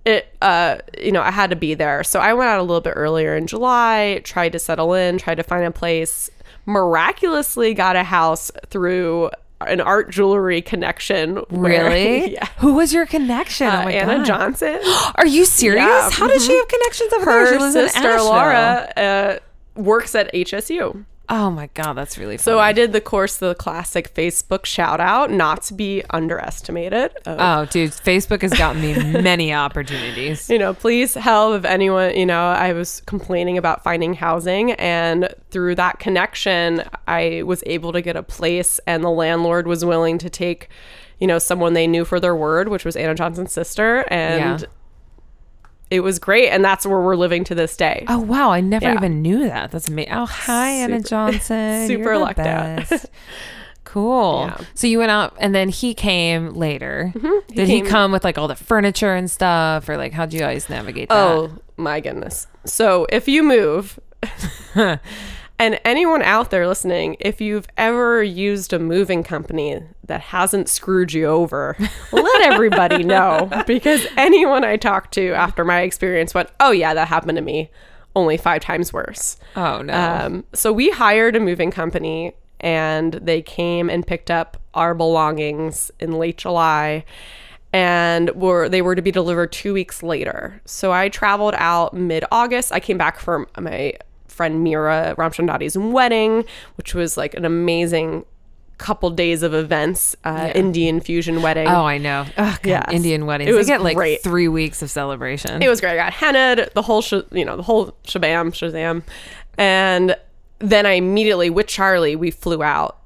[0.06, 2.80] it uh you know i had to be there so i went out a little
[2.80, 6.30] bit earlier in july tried to settle in tried to find a place
[6.68, 12.34] miraculously got a house through an art jewelry connection where- Really?
[12.34, 13.68] yeah Who was your connection?
[13.68, 14.26] uh, oh my Anna God.
[14.26, 14.80] Johnson.
[15.16, 15.86] Are you serious?
[15.86, 17.60] Yeah, How did she have connections over there?
[17.60, 19.40] Her sister Laura uh,
[19.76, 21.06] works at HSU.
[21.28, 22.44] Oh my God, that's really funny.
[22.44, 27.12] So I did the course, the classic Facebook shout out, not to be underestimated.
[27.26, 27.36] Uh,
[27.66, 30.50] Oh, dude, Facebook has gotten me many opportunities.
[30.50, 35.34] you know, please help if anyone, you know, I was complaining about finding housing and
[35.52, 40.18] through that connection, I was able to get a place and the landlord was willing
[40.20, 40.70] to take,
[41.20, 44.06] you know, someone they knew for their word, which was Anna Johnson's sister.
[44.10, 44.68] And Yeah.
[45.96, 46.50] It was great.
[46.50, 48.06] And that's where we're living to this day.
[48.08, 48.96] Oh wow, I never Yeah.
[48.96, 49.72] even knew that.
[49.72, 50.14] That's amazing.
[50.14, 51.88] Oh hi, Anna Super- Johnson.
[51.88, 52.92] super You're lucked out.
[53.86, 54.48] Cool.
[54.48, 54.58] Yeah.
[54.74, 57.14] So you went out, and then he came later.
[57.16, 57.54] Mm-hmm.
[57.56, 60.40] Did he came- come with like all the furniture and stuff, or like how'd you
[60.40, 61.54] guys navigate oh, that?
[61.56, 62.48] Oh my goodness.
[62.66, 63.98] So if you move,
[65.58, 71.14] and anyone out there listening, if you've ever used a moving company that hasn't screwed
[71.14, 71.78] you over,
[72.12, 77.08] let everybody know because anyone I talked to after my experience went, oh yeah, that
[77.08, 77.72] happened to me,
[78.16, 79.38] only five times worse.
[79.56, 79.94] oh no.
[79.94, 85.92] Um, so we hired a moving company and they came and picked up our belongings
[86.00, 87.06] in late July
[87.72, 90.62] and were they were to be delivered two weeks later.
[90.66, 92.72] So I traveled out mid August.
[92.72, 93.94] I came back from my
[94.36, 96.44] friend Mira Ramchandani's wedding,
[96.76, 98.26] which was like an amazing
[98.78, 101.66] couple days of events, uh, Indian fusion wedding.
[101.68, 102.26] oh, I know.
[102.36, 102.92] God, Yes.
[102.92, 103.50] Indian weddings.
[103.50, 104.22] It was get like great.
[104.22, 105.62] three weeks of celebration.
[105.64, 105.94] It was great.
[105.94, 109.04] I got hennaed, the whole, sh- you know, the whole shabam, shazam.
[109.58, 110.18] And
[110.60, 112.98] then I immediately, with Charlie, we flew out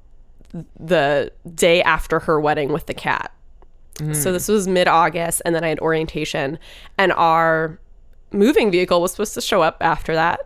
[0.80, 3.32] the day after her wedding with the cat.
[4.14, 6.58] So this was mid August, and then I had orientation,
[6.98, 7.78] and our
[8.32, 10.40] moving vehicle was supposed to show up after that.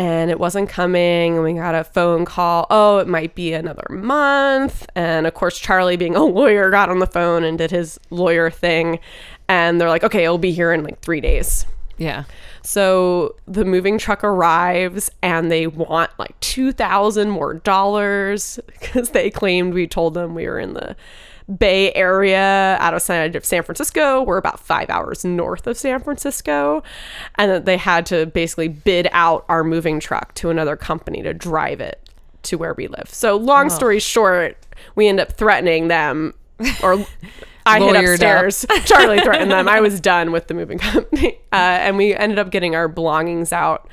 [0.00, 2.66] And it wasn't coming, and we got a phone call.
[2.70, 4.86] Oh, it might be another month.
[4.94, 8.48] And of course, Charlie, being a lawyer, got on the phone and did his lawyer
[8.50, 8.98] thing.
[9.46, 11.66] And they're like, okay, it'll be here in like three days.
[11.98, 12.24] yeah.
[12.62, 19.74] So the moving truck arrives and they want like 2000 more dollars because they claimed
[19.74, 20.96] we told them we were in the
[21.58, 24.22] Bay Area out of San San Francisco.
[24.22, 26.82] We're about five hours north of San Francisco.
[27.36, 31.34] And that they had to basically bid out our moving truck to another company to
[31.34, 32.08] drive it
[32.42, 33.08] to where we live.
[33.10, 34.56] So long story short,
[34.94, 36.34] we end up threatening them
[36.82, 37.04] or
[37.66, 38.44] I hit Lawyered up.
[38.44, 38.66] upstairs.
[38.84, 39.68] Charlie threatened them.
[39.68, 41.38] I was done with the moving company.
[41.52, 43.88] Uh, and we ended up getting our belongings out.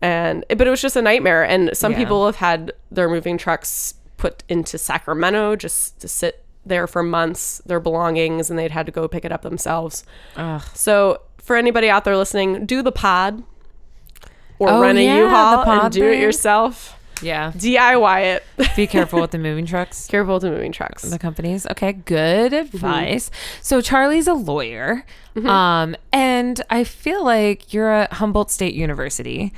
[0.00, 1.42] And but it was just a nightmare.
[1.44, 1.98] And some Yeah.
[1.98, 7.60] people have had their moving trucks put into Sacramento just to sit there for months,
[7.66, 10.04] their belongings, and they'd had to go pick it up themselves.
[10.36, 10.62] Ugh.
[10.74, 13.42] So for anybody out there listening, do the pod
[14.58, 16.98] or Oh, rent a yeah, U-Haul pod and do it yourself.
[17.20, 17.52] Yeah.
[17.52, 18.44] DIY it.
[18.76, 20.06] Be careful with the moving trucks.
[20.08, 21.02] Careful with the moving trucks.
[21.02, 21.66] the companies.
[21.66, 22.76] Okay, good Mm-hmm.
[22.76, 23.30] advice.
[23.60, 25.04] So Charlie's a lawyer,
[25.44, 29.52] um, and I feel like you're at Humboldt State University.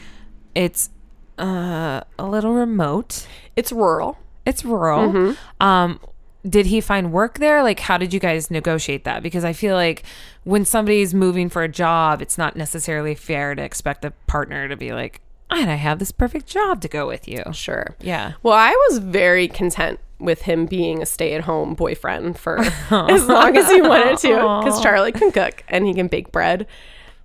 [0.54, 0.90] It's
[1.38, 3.26] uh, a little remote.
[3.56, 4.18] It's rural.
[4.46, 5.10] It's rural.
[5.10, 5.62] Mm-hmm.
[5.66, 6.00] Um,
[6.48, 7.62] did he find work there?
[7.62, 9.22] Like, how did you guys negotiate that?
[9.22, 10.02] Because I feel like
[10.44, 14.76] when somebody's moving for a job, it's not necessarily fair to expect the partner to
[14.76, 17.42] be like, and I have this perfect job to go with you.
[17.52, 17.94] Sure.
[18.00, 18.32] Yeah.
[18.42, 22.58] Well, I was very content with him being a stay-at-home boyfriend for
[22.90, 24.28] as long as he wanted to,
[24.62, 26.66] because Charlie can cook and he can bake bread.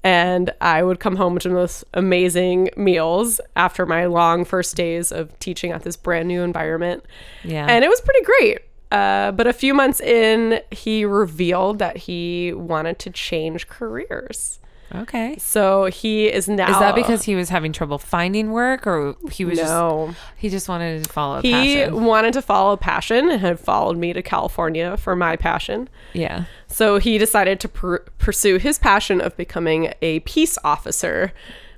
[0.01, 5.11] And I would come home to the most amazing meals after my long first days
[5.11, 7.03] of teaching at this brand new environment.
[7.43, 7.65] Yeah.
[7.67, 8.59] And it was pretty great.
[8.91, 14.59] Uh, but a few months in, he revealed that he wanted to change careers.
[14.95, 15.35] okay.
[15.37, 16.71] So he is now.
[16.71, 20.07] Is that because he was having trouble finding work or he was No.
[20.07, 22.03] just he just wanted to follow he passion?
[22.03, 25.87] wanted to follow passion and had followed me to California for my passion.
[26.13, 26.45] Yeah.
[26.65, 31.31] So he decided to pur- pursue his passion of becoming a peace officer,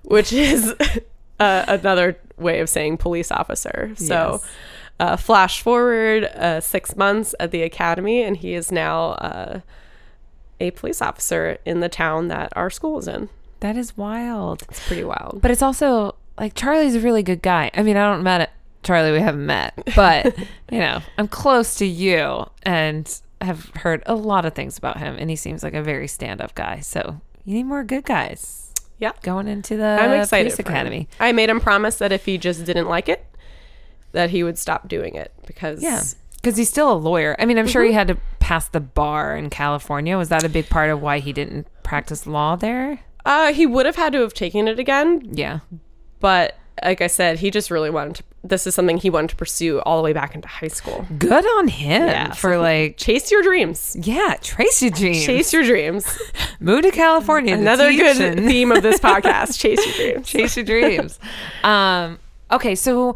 [0.03, 0.73] which is
[1.41, 3.91] uh, another way of saying police officer.
[3.97, 4.51] So, Yes.
[5.01, 9.59] Uh, flash forward uh, six months at the academy, and he is now uh,
[10.59, 13.27] a police officer in the town that our school is in.
[13.61, 14.63] That is wild.
[14.69, 15.39] It's pretty wild.
[15.41, 17.71] But it's also like Charlie's a really good guy.
[17.73, 18.51] I mean, I don't met
[18.83, 20.35] Charlie, we haven't met, but
[20.71, 25.15] you know, I'm close to you and have heard a lot of things about him,
[25.19, 26.79] and he seems like a very stand-up guy.
[26.79, 29.11] So you need more good guys Yeah.
[29.23, 30.65] going into the I'm excited police him.
[30.73, 31.07] academy.
[31.19, 33.23] I made him promise that if he just didn't like it,
[34.13, 36.01] that he would stop doing it because Yeah.
[36.35, 37.35] Because he's still a lawyer.
[37.37, 37.89] I mean, I'm sure Mm-hmm.
[37.89, 40.17] he had to pass the bar in California.
[40.17, 42.99] Was that a big part of why he didn't practice law there?
[43.25, 45.21] uh, he would have had to have taken it again.
[45.31, 45.59] Yeah.
[46.19, 48.23] But like I said, he just really wanted to.
[48.43, 51.05] This is something he wanted to pursue all the way back into high school.
[51.19, 52.31] Good on him Yeah.
[52.33, 53.95] for like, Chase your dreams.
[54.01, 55.23] yeah, Tracy Jeans.
[55.23, 56.17] Chase your dreams.
[56.59, 57.53] Move to California.
[57.53, 59.59] Another good theme of this podcast.
[59.59, 60.27] Chase your dreams.
[60.27, 61.19] chase your dreams.
[61.63, 62.17] um,
[62.51, 63.13] okay, so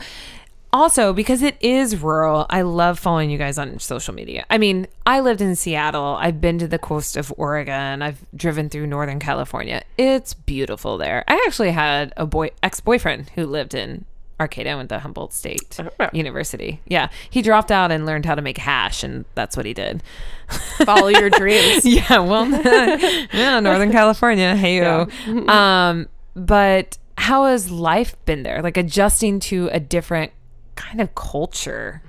[0.74, 4.46] also because it is rural, I love following you guys on social media.
[4.50, 6.18] I mean, I lived in Seattle.
[6.20, 8.02] I've been to the coast of Oregon.
[8.02, 9.84] I've driven through Northern California.
[9.98, 11.24] It's beautiful there.
[11.28, 14.06] I actually had a boy ex boyfriend who lived in
[14.40, 14.76] Arcata.
[14.76, 16.10] Went to Humboldt State Oh.
[16.12, 16.82] University.
[16.88, 20.04] Yeah, he dropped out and learned how to make hash, and that's what he did.
[20.84, 21.86] Follow your dreams.
[21.86, 22.46] yeah, well,
[23.34, 25.08] yeah, Northern California, hey yo.
[25.48, 28.62] Um, but how has life been there?
[28.62, 30.34] Like adjusting to a different
[30.76, 32.02] kind of culture.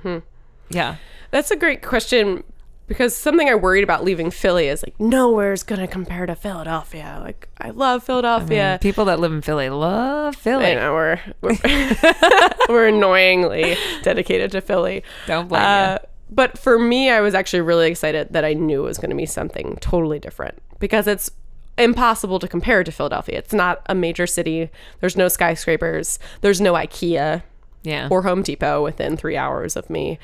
[0.69, 0.97] Yeah,
[1.31, 2.43] That's a great question
[2.89, 7.21] because something I worried about leaving Philly is like nowhere's gonna compare to Philadelphia.
[7.23, 8.79] Like I love Philadelphia.
[8.81, 10.75] people that live in Philly love I Philly.
[10.75, 11.57] know we're we're,
[12.69, 15.03] we're annoyingly dedicated to Philly.
[15.27, 15.99] Don't blame Uh,
[16.31, 19.17] but for me, I was actually really excited that I knew it was going to
[19.17, 21.31] be something totally different because it's
[21.79, 23.39] impossible to compare to Philadelphia.
[23.39, 24.69] It's not a major city.
[25.01, 26.19] There's no skyscrapers.
[26.41, 27.43] There's no IKEA
[27.87, 30.19] Yeah, or Home Depot within three hours of me.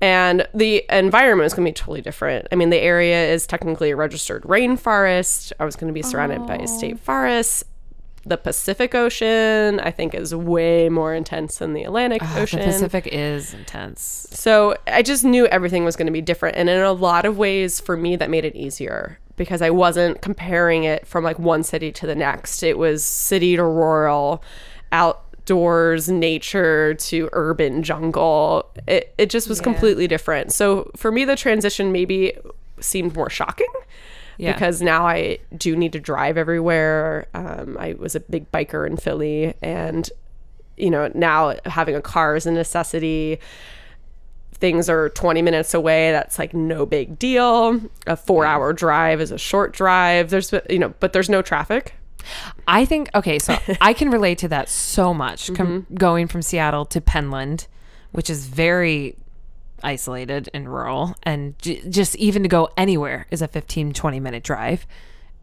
[0.00, 2.46] And the environment is going to be totally different.
[2.52, 5.52] I mean, the area is technically a registered rainforest.
[5.58, 6.66] I was going to be surrounded by oh.
[6.66, 7.64] state forests.
[8.24, 12.60] The Pacific Ocean, I think, is way more intense than the Atlantic Ocean.
[12.60, 14.28] the Pacific is intense.
[14.30, 16.56] So I just knew everything was going to be different.
[16.56, 20.20] And in a lot of ways, for me, that made it easier because I wasn't
[20.20, 22.62] comparing it from like one city to the next.
[22.62, 24.42] It was city to rural,
[25.50, 28.68] outdoors, nature to urban jungle.
[28.86, 29.64] It, it just was Yeah.
[29.64, 30.52] completely different.
[30.52, 32.34] So for me, the transition maybe
[32.80, 33.66] seemed more shocking.
[34.36, 34.52] Yeah.
[34.52, 37.26] Because now I do need to drive everywhere.
[37.34, 40.08] Um, I was a big biker in Philly, and
[40.76, 43.40] you know now having a car is a necessity
[44.52, 49.32] things are 20 minutes away that's like no big deal a four hour drive is
[49.32, 51.94] a short drive there's you know but there's no traffic
[52.66, 55.52] I think okay, so I can relate to that so much.
[55.54, 57.66] Com- going from Seattle to Penland,
[58.12, 59.16] which is very
[59.82, 64.42] isolated and rural, and j- just even to go anywhere is a 15 20 minute
[64.42, 64.86] drive,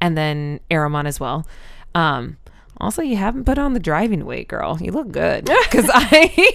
[0.01, 1.47] and then Arrowmont as well.
[1.93, 2.37] Um,
[2.77, 4.77] also, you haven't put on the driving weight, girl.
[4.81, 5.49] You look good.
[5.63, 6.53] Because I,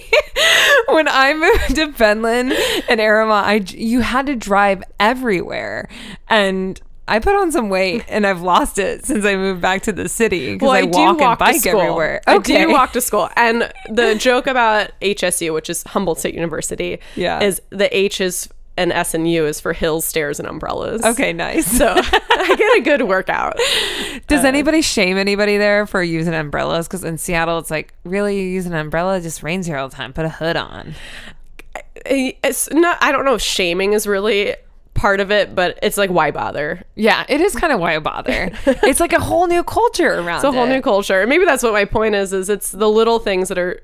[0.93, 2.53] when I moved to Penland
[2.87, 5.89] and Arrowmont, I you had to drive everywhere,
[6.29, 6.79] and
[7.11, 10.07] I put on some weight, and I've lost it since I moved back to the
[10.07, 12.21] city because I, walk and bike everywhere.
[12.25, 13.29] I do walk to school.
[13.35, 17.43] And the joke about HSU, which is Humboldt State University, Yeah.
[17.43, 18.47] is the H is
[18.77, 21.03] and S and U is for hills, stairs, and umbrellas.
[21.03, 21.67] Okay, nice.
[21.67, 23.57] So I get a good workout.
[24.27, 26.87] Does um, anybody shame anybody there for using umbrellas?
[26.87, 29.17] Because in Seattle, it's like, really, you use an umbrella?
[29.17, 30.13] It just rains here all the time.
[30.13, 30.95] Put a hood on.
[32.05, 34.55] It's not, I don't know if shaming is really
[34.93, 36.83] part of it, but it's like, why bother?
[36.95, 38.51] Yeah, it is kind of why bother.
[38.65, 40.69] it's like a whole new culture around It's a whole it.
[40.69, 41.25] new culture.
[41.25, 43.81] Maybe that's what my point is, is it's the little things that are,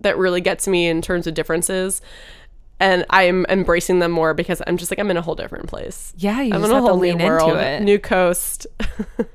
[0.00, 2.00] that really gets me in terms of differences.
[2.80, 6.12] and I'm embracing them more because I'm just like I'm in a whole different place.
[6.16, 7.82] Yeah, you I'm just in a whole lean new world, into it.
[7.82, 8.66] new coast.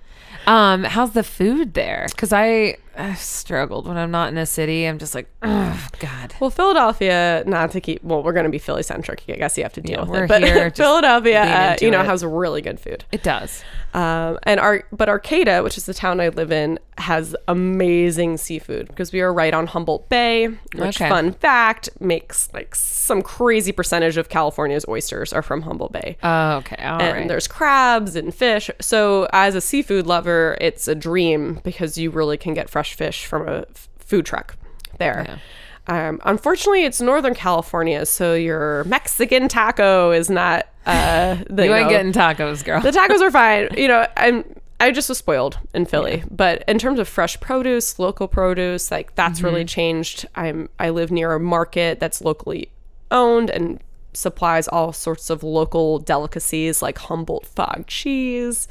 [0.46, 2.06] Um, how's the food there?
[2.12, 4.86] Because I I've struggled when I'm not in a city.
[4.86, 6.34] I'm just like, oh God.
[6.40, 8.04] Well, Philadelphia, not to keep.
[8.04, 9.24] Well, we're going to be Philly centric.
[9.30, 10.28] I guess you have to deal Yeah, with it.
[10.28, 12.06] But here, Philadelphia, uh, you know, it.
[12.06, 13.04] has really good food.
[13.12, 13.64] It does.
[13.94, 18.88] Um, and our but Arcata, which is the town I live in, has amazing seafood
[18.88, 20.48] because we are right on Humboldt Bay.
[20.48, 21.10] Which, Okay.
[21.10, 26.18] fun fact, makes like some crazy percentage of California's oysters are from Humboldt Bay.
[26.24, 26.84] Oh, okay.
[26.84, 27.18] All right.
[27.22, 28.70] and there's crabs and fish.
[28.82, 33.26] So as a seafood lover, it's a dream because you really can get fresh fish
[33.26, 34.56] from a f- food truck
[34.98, 35.40] there.
[35.88, 40.68] Um, unfortunately, it's Northern California, so your Mexican taco is not.
[40.86, 42.82] Uh, the, you ain't know, getting tacos, girl.
[42.82, 43.70] the tacos are fine.
[43.78, 44.44] You know, I'm
[44.80, 49.16] I just was spoiled in Philly, but in terms of fresh produce, local produce, like
[49.16, 49.46] that's Mm-hmm.
[49.48, 50.26] really changed.
[50.36, 52.70] I'm I live near a market that's locally
[53.12, 53.80] owned and
[54.16, 58.68] supplies all sorts of local delicacies like Humboldt fog cheese,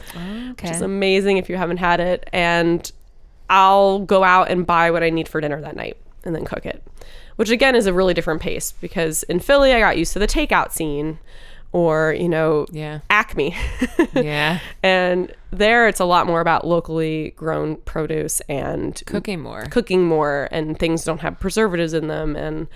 [0.60, 2.28] which is amazing if you haven't had it.
[2.32, 2.90] And
[3.52, 6.64] I'll go out and buy what I need for dinner that night and then cook
[6.66, 6.82] it,
[7.36, 10.26] which again is a really different pace because in Philly I got used to the
[10.26, 11.18] takeout scene
[11.70, 13.00] or, you know, Yeah.
[13.10, 13.54] Acme.
[14.14, 14.58] Yeah.
[14.82, 19.64] and there it's a lot more about locally grown produce and Cooking more.
[19.66, 22.68] cooking more and things don't have preservatives in them and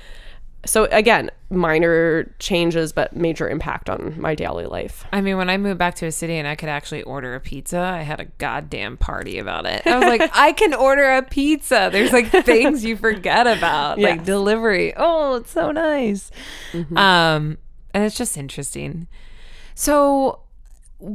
[0.67, 5.57] so again minor changes but major impact on my daily life I mean, when I
[5.57, 8.27] moved back to a city and I could actually order a pizza, I had a
[8.27, 9.87] goddamn party about it.
[9.87, 11.89] I was like, I can order a pizza.
[11.91, 14.93] There's like things you forget about, like delivery.
[14.97, 16.31] Oh, it's so nice.
[16.75, 17.59] Um,
[17.95, 19.07] and it's just interesting.
[19.75, 20.41] So,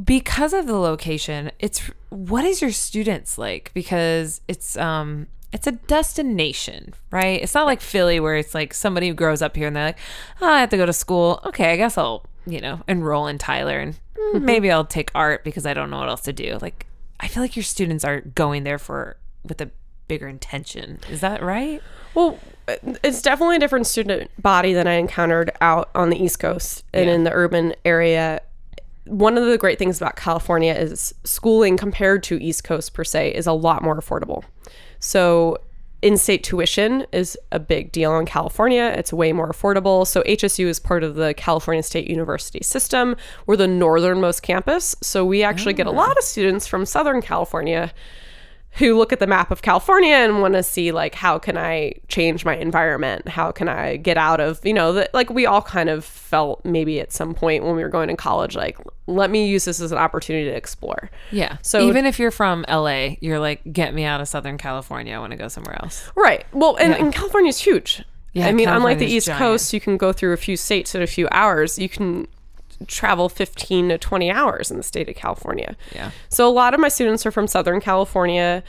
[0.03, 3.71] because of the location, it's what is your students like?
[3.73, 7.41] Because it's um it's a destination, right?
[7.41, 9.97] It's not like Philly where it's like somebody who grows up here and they're like,
[10.41, 11.41] oh, I have to go to school.
[11.45, 15.43] Okay, I guess I'll, you know, enroll in Tyler and mm, maybe I'll take art
[15.43, 16.57] because I don't know what else to do.
[16.61, 16.85] Like
[17.19, 19.69] I feel like your students are going there for with a
[20.07, 20.99] bigger intention.
[21.09, 21.81] Is that right?
[22.13, 22.37] well
[23.03, 27.07] it's definitely a different student body than i encountered out on the east coast and
[27.07, 27.15] Yeah.
[27.15, 28.41] in the urban area
[29.05, 33.33] one of the great things about california is schooling compared to east coast per se
[33.33, 34.43] is a lot more affordable
[35.01, 35.57] so
[36.01, 38.93] in-state tuition is a big deal in california.
[38.95, 40.07] It's way more affordable.
[40.07, 43.15] So hsu is part of the california state university system.
[43.45, 44.95] We're the northernmost campus.
[45.01, 45.93] So we actually get a ah.
[45.93, 47.93] lot of students from southern california
[48.75, 51.93] who look at the map of California and want to see like how can I
[52.07, 53.27] change my environment?
[53.27, 56.63] How can I get out of, you know, that like we all kind of felt
[56.63, 59.81] maybe at some point when we were going to college like let me use this
[59.81, 61.09] as an opportunity to explore.
[61.31, 61.57] Yeah.
[61.61, 65.15] So- So even if you're from LA, you're like, get me out of Southern California.
[65.15, 66.09] I want to go somewhere else.
[66.15, 66.45] Right.
[66.53, 66.99] Well, and, Yeah.
[66.99, 68.03] and California's huge.
[68.33, 69.39] Yeah, I mean, unlike the East giant.
[69.39, 71.77] Coast, you can go through a few states in a few hours.
[71.77, 72.27] You can
[72.87, 75.75] travel 15 to 20 hours in the state of California.
[75.93, 76.11] Yeah.
[76.29, 78.63] So a lot of my students are from Southern California.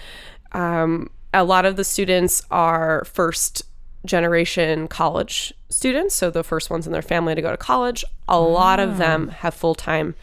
[0.52, 3.62] Um, a lot of the students are first
[4.04, 8.04] generation college students, so the first ones in their family to go to college.
[8.28, 10.14] A lot of them have full time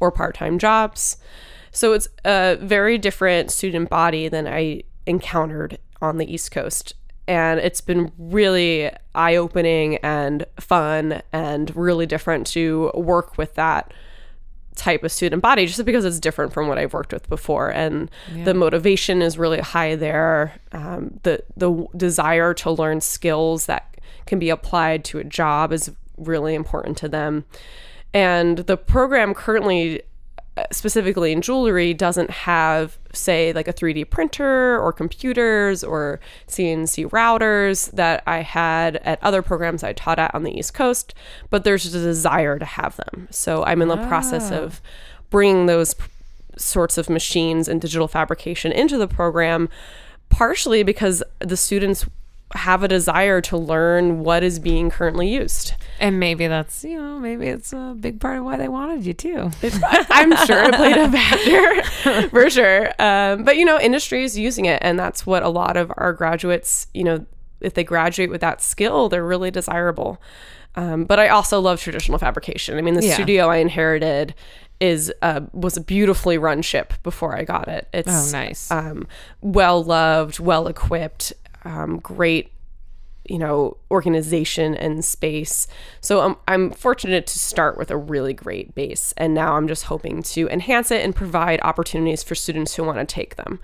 [0.00, 1.16] or part time jobs.
[1.70, 6.94] So it's a very different student body than I encountered on the East Coast.
[7.28, 13.92] And it's been really eye opening and fun and really different to work with that
[14.76, 17.70] type of student body just because it's different from what I've worked with before.
[17.70, 18.10] And
[18.44, 20.60] the motivation is really high there.
[20.72, 23.96] Um, the the desire to learn skills that
[24.26, 27.44] can be applied to a job is really important to them.
[28.12, 30.02] And the program currently
[30.70, 37.90] specifically in jewelry doesn't have say like a 3D printer or computers or CNC routers
[37.92, 41.14] that I had at other programs I taught at on the East Coast
[41.50, 43.28] but there's a desire to have them.
[43.30, 44.62] So I'm in the process ah.
[44.62, 44.80] of
[45.30, 46.04] bringing those p-
[46.56, 49.68] sorts of machines and digital fabrication into the program
[50.30, 52.06] partially because the students
[52.56, 57.18] have a desire to learn what is being currently used And maybe that's, you know,
[57.18, 59.50] maybe it's a big part of why they wanted you too.
[60.10, 61.10] I'm sure it played a
[61.90, 62.90] factor for sure.
[62.98, 66.12] Um, but you know, industry is using it, and that's what a lot of our
[66.12, 67.24] graduates, you know,
[67.60, 70.20] if they graduate with that skill, they're really desirable.
[70.74, 72.76] Um, but I also love traditional fabrication.
[72.76, 73.14] I mean, the Yeah.
[73.14, 74.34] studio I inherited
[74.78, 77.88] is uh, was a beautifully run ship before I got it.
[77.94, 78.70] It's Oh, nice.
[78.70, 79.06] um,
[79.40, 81.32] well loved, well equipped,
[81.66, 82.52] um, great,
[83.28, 85.66] you know, organization and space.
[86.00, 89.12] So I'm, I'm fortunate to start with a really great base.
[89.16, 92.98] And now I'm just hoping to enhance it and provide opportunities for students who want
[92.98, 93.58] to take them.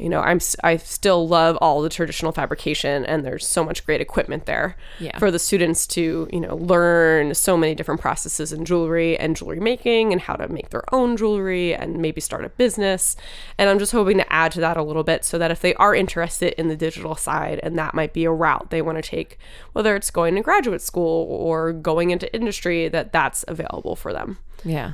[0.00, 4.00] You know, I'm I still love all the traditional fabrication, and there's so much great
[4.00, 5.18] equipment there Yeah.
[5.18, 9.60] for the students to you know learn so many different processes in jewelry and jewelry
[9.60, 13.16] making, and how to make their own jewelry, and maybe start a business.
[13.58, 15.74] And I'm just hoping to add to that a little bit, so that if they
[15.74, 19.02] are interested in the digital side, and that might be a route they want to
[19.02, 19.38] take,
[19.74, 24.38] whether it's going to graduate school or going into industry, that that's available for them.
[24.64, 24.92] Yeah.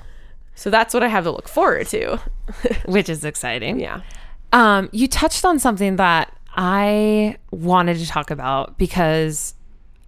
[0.55, 2.19] So that's what I have to look forward to.
[2.87, 3.79] Which is exciting.
[3.79, 4.01] Yeah.
[4.53, 9.55] Um, you touched on something that I wanted to talk about because,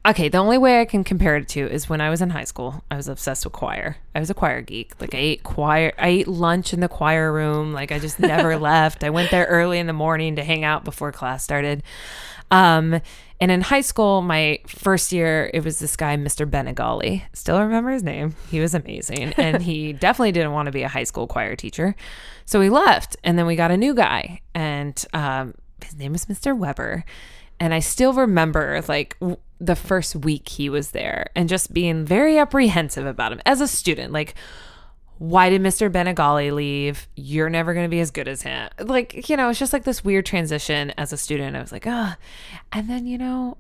[0.07, 2.45] okay, the only way I can compare it to is when I was in high
[2.45, 2.83] school.
[2.91, 3.97] I was obsessed with choir.
[4.15, 4.99] I was a choir geek.
[5.01, 7.73] Like I ate choir, I ate lunch in the choir room.
[7.73, 9.05] Like I just never left.
[9.05, 11.83] I went there early in the morning to hang out before class started.
[12.51, 13.03] Um,
[13.41, 16.49] and in high school, my first year, it was this guy, Mr.
[16.49, 17.23] Benegali.
[17.33, 18.35] Still remember his name.
[18.51, 19.33] He was amazing.
[19.35, 21.95] And he definitely didn't want to be a high school choir teacher.
[22.47, 23.17] So he left.
[23.23, 24.41] And then we got a new guy.
[24.55, 26.57] And um, his name was Mr.
[26.57, 27.05] Weber.
[27.61, 32.05] And I still remember like w- the first week he was there and just being
[32.05, 34.13] very apprehensive about him as a student.
[34.13, 34.35] Like,
[35.19, 35.91] why did Mr.
[35.91, 37.09] Benegali leave?
[37.17, 38.69] You're never going to be as good as him.
[38.79, 41.57] Like, you know, it's just like this weird transition as a student.
[41.57, 42.17] I was like, ah.
[42.73, 43.57] And then, you know,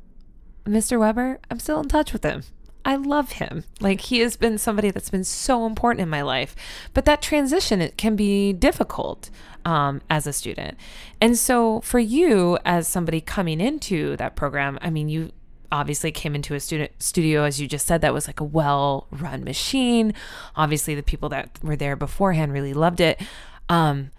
[0.64, 1.00] Mr.
[1.00, 2.42] Weber, I'm still in touch with him.
[2.84, 3.64] I love him.
[3.80, 6.54] Like, he has been somebody that's been so important in my life.
[6.94, 9.28] But that transition, it can be difficult
[9.64, 10.78] um, as a student.
[11.20, 15.32] And so, for you, as somebody coming into that program, I mean, you
[15.70, 19.06] obviously came into a student studio as you just said that was like a well
[19.10, 20.14] run machine.
[20.56, 23.20] Obviously the people that were there beforehand really loved it.
[23.68, 24.10] Um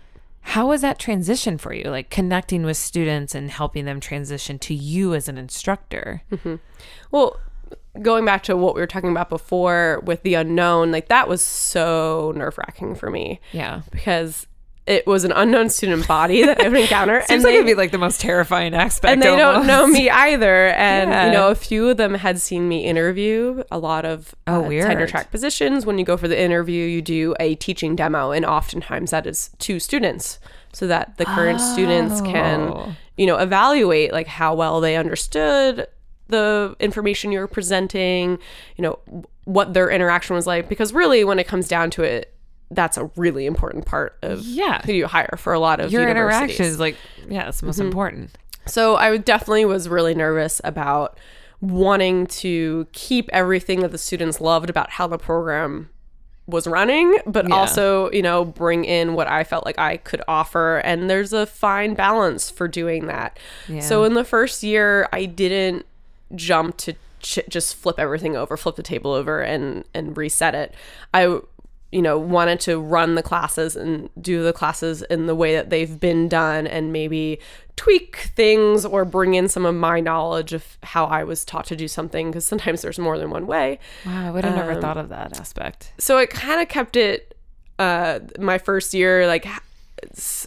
[0.41, 4.73] how was that transition for you like connecting with students and helping them transition to
[4.73, 6.23] you as an instructor?
[7.11, 7.39] Well,
[8.01, 11.41] going back to what we were talking about before with the unknown, like that was
[11.41, 13.39] so nerve wracking for me.
[13.51, 13.81] Yeah.
[13.91, 14.47] Because
[14.89, 17.21] it was an unknown student body that I would encounter.
[17.27, 20.67] seems like it'd be like the most terrifying aspect and they don't know me either.
[20.69, 21.25] And Yeah.
[21.27, 24.67] you know, a few of them had seen me interview a lot of Oh, uh,
[24.67, 24.87] weird.
[24.87, 25.85] tenure track positions.
[25.85, 29.51] When you go for the interview, you do a teaching demo, and oftentimes that is
[29.59, 30.39] two students,
[30.73, 32.25] so that the current students Oh.
[32.25, 35.87] can, you know, evaluate like how well they understood
[36.29, 38.39] the information you were presenting.
[38.75, 38.99] You know,
[39.45, 40.67] what their interaction was like.
[40.69, 42.33] Because really, when it comes down to it.
[42.71, 44.81] That's a really important part of Yeah.
[44.85, 46.59] who you hire for a lot of your universities.
[46.59, 46.95] interactions like
[47.27, 47.87] yeah it's most mm-hmm.
[47.87, 48.31] important
[48.67, 51.17] So I definitely was really nervous about
[51.61, 55.89] wanting to keep everything that the students loved about how the program
[56.47, 57.55] was running, but Yeah.
[57.55, 60.77] also, you know, bring in what I felt like I could offer.
[60.77, 63.37] And there's a fine balance for doing that.
[63.67, 63.81] Yeah.
[63.81, 65.85] So in the first year, I didn't
[66.35, 70.73] jump to ch- just flip everything over, flip the table over and and reset it.
[71.13, 71.39] I
[71.91, 75.69] you know wanted to run the classes and do the classes in the way that
[75.69, 77.39] they've been done and maybe
[77.75, 81.75] tweak things or bring in some of my knowledge of how I was taught to
[81.75, 83.79] do something because sometimes there's more than one way.
[84.05, 86.95] wow i would have Um, never thought of that aspect So it kind of kept
[86.95, 87.35] it
[87.79, 89.47] uh my first year like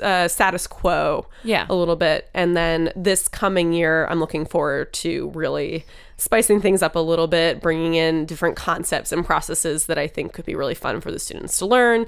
[0.03, 1.67] uh, status quo Yeah.
[1.69, 5.85] a little bit and then this coming year i'm looking forward to really
[6.17, 10.33] spicing things up a little bit bringing in different concepts and processes that i think
[10.33, 12.07] could be really fun for the students to learn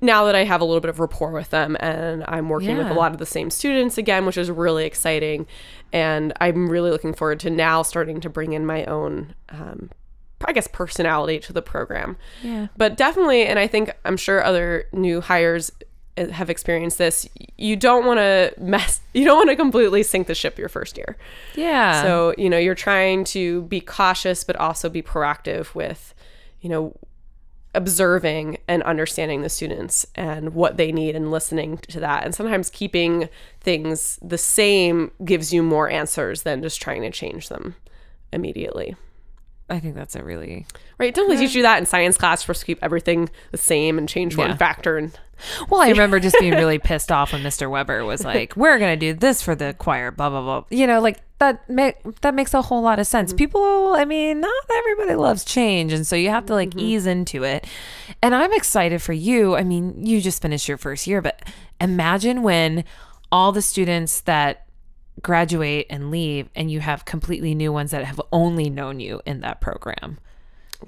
[0.00, 2.86] now that i have a little bit of rapport with them and i'm working with
[2.88, 5.46] a lot of the same students again which is really exciting
[5.92, 9.90] and i'm really looking forward to now starting to bring in my own um,
[10.44, 12.18] I guess personality to the program.
[12.42, 12.66] Yeah.
[12.76, 15.72] But definitely, and I think I'm sure other new hires
[16.18, 17.28] Uh, have experienced this.
[17.56, 19.00] You don't want to mess.
[19.14, 21.16] You don't want to completely sink the ship your first year.
[21.54, 26.14] yeah So you know you're trying to be cautious, but also be proactive with,
[26.60, 26.94] you know,
[27.74, 32.24] observing and understanding the students and what they need and listening to that.
[32.24, 33.28] And sometimes keeping
[33.60, 37.76] things the same gives you more answers than just trying to change them
[38.32, 38.96] immediately.
[39.68, 40.66] I think that's a really
[40.98, 41.14] Right?
[41.14, 42.40] Don't they teach you that in science class?
[42.40, 44.48] Supposed to keep everything the same and change Yeah.
[44.48, 44.96] one factor.
[44.96, 45.12] And
[45.68, 47.68] Well, I remember just being really pissed off when Mr.
[47.68, 50.64] Weber was like, "We're gonna do this for the choir," blah blah blah.
[50.70, 51.68] You know, like that.
[51.68, 51.90] Ma-
[52.22, 53.32] that makes a whole lot of sense.
[53.32, 53.36] Mm-hmm.
[53.36, 56.80] People, I mean, not everybody loves change, and so you have to like mm-hmm.
[56.80, 57.66] ease into it.
[58.22, 59.54] And I'm excited for you.
[59.54, 61.42] I mean, you just finished your first year, but
[61.78, 62.84] imagine when
[63.30, 64.65] all the students that
[65.22, 69.40] graduate and leave, and you have completely new ones that have only known you in
[69.40, 70.18] that program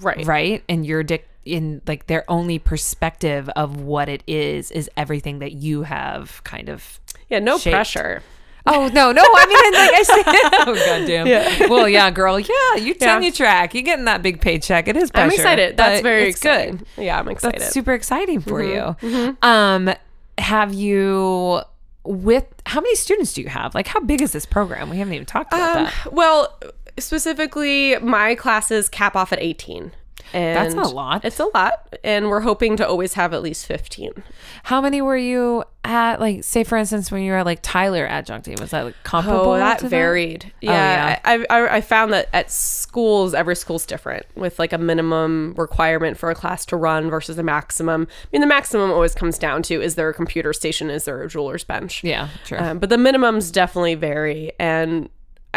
[0.00, 4.90] right, right and your dic in like their only perspective of what it is is
[4.98, 7.00] everything that you have kind of
[7.30, 7.72] yeah, no shaped.
[7.74, 8.22] pressure.
[8.66, 10.22] oh no no i mean like i said
[10.68, 11.68] oh goddamn Yeah.
[11.68, 13.14] well yeah girl yeah you Yeah.
[13.14, 15.76] tenure track You're getting that big paycheck it is pressure, I'm excited.
[15.78, 16.76] That's very exciting.
[16.76, 17.62] good Yeah, I'm excited.
[17.62, 19.06] that's super exciting for Mm-hmm.
[19.08, 19.94] you um
[20.36, 21.62] have you
[22.08, 23.74] with how many students do you have?
[23.74, 24.88] Like, how big is this program?
[24.88, 26.12] We haven't even talked about Um, that.
[26.12, 26.58] well,
[26.98, 29.92] specifically, my classes cap off at 18.
[30.32, 31.24] And That's a lot.
[31.24, 31.96] It's a lot.
[32.04, 34.22] And we're hoping to always have at least 15.
[34.64, 36.20] How many were you at?
[36.20, 39.52] Like, say for instance, when you were at like Tyler adjuncting, was that like comparable?
[39.52, 40.46] Oh, that varied.
[40.46, 41.08] Oh, yeah.
[41.08, 45.54] Yeah, I, I, I found that at schools, every school's different with like a minimum
[45.56, 48.06] requirement for a class to run versus a maximum.
[48.10, 50.90] I mean, the maximum always comes down to is there a computer station?
[50.90, 52.04] Is there a jeweler's bench?
[52.04, 52.58] Yeah, true.
[52.58, 54.52] Um, but the minimums definitely vary.
[54.58, 55.08] And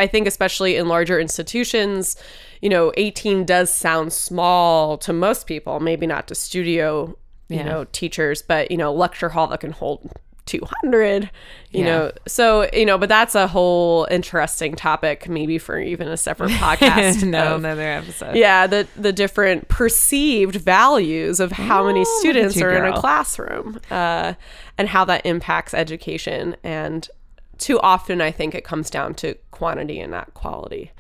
[0.02, 2.16] I think, especially in larger institutions,
[2.62, 7.16] you know, 18 does sound small to most people, maybe not to studio,
[7.50, 7.64] you Yeah.
[7.64, 10.10] know, teachers, but, you know, lecture hall that can hold
[10.48, 11.30] 200,
[11.72, 11.86] you Yeah.
[11.86, 12.12] know.
[12.28, 17.24] So, you know, but that's a whole interesting topic, maybe for even a separate podcast.
[17.38, 18.36] no, of- another episode.
[18.36, 23.80] yeah, the the different perceived values of how many Oh, students are in a classroom,
[23.92, 24.34] uh,
[24.78, 26.56] and how that impacts education.
[26.64, 27.08] And
[27.62, 30.92] too often, I think it comes down to quantity and not quality.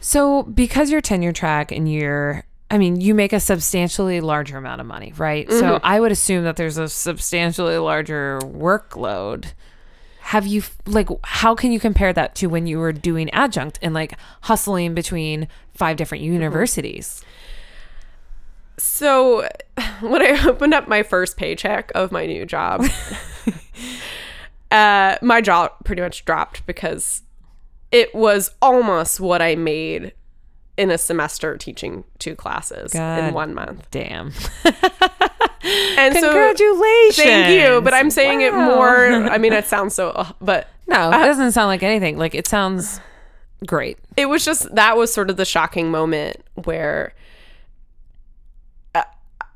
[0.00, 4.80] So, because you're tenure track and you're, I mean, you make a substantially larger amount
[4.80, 5.48] of money, right?
[5.48, 5.58] Mm-hmm.
[5.58, 9.52] So, I would assume that there's a substantially larger workload.
[10.20, 13.94] Have you, like, how can you compare that to when you were doing adjunct and
[13.94, 16.34] like hustling between five different Mm-hmm.
[16.34, 17.24] universities?
[18.76, 19.48] So,
[20.00, 22.84] when I opened up my first paycheck of my new job,
[24.70, 27.22] uh, my jaw pretty much dropped because
[27.90, 30.12] it was almost what I made
[30.76, 33.24] in a semester teaching two classes God.
[33.24, 33.88] in one month.
[33.90, 34.32] Damn.
[35.98, 37.16] And so Congratulations.
[37.16, 39.08] Thank you, but I'm saying it more.
[39.08, 42.16] I mean, it sounds so, uh, but No, it doesn't sound like anything.
[42.16, 43.00] Like, it sounds
[43.66, 43.98] great.
[44.16, 47.18] it was just that was sort of the shocking moment where, uh,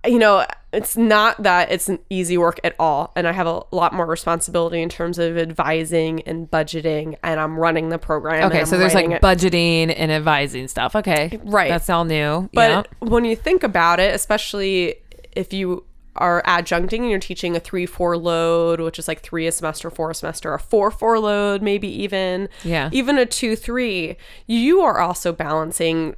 [0.07, 3.63] you know, it's not that it's an easy work at all, and I have a
[3.73, 8.51] lot more responsibility in terms of advising and budgeting, and I'm running the program.
[8.51, 9.23] Okay, so there's like it.
[9.23, 10.97] budgeting and advising stuff.
[10.97, 11.39] Okay.
[11.45, 11.69] Right.
[11.69, 12.49] That's all new.
[12.53, 13.09] But yeah.
[13.09, 14.97] when you think about it, especially
[15.33, 15.85] if you
[16.17, 19.91] are adjuncting and you're teaching a three four load, which is like three a semester,
[19.91, 22.91] four a semester, a four four load, maybe even Yeah.
[22.93, 26.17] even a two three, you are also balancing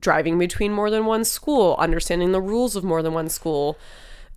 [0.00, 3.78] driving between more than one school, understanding the rules of more than one school,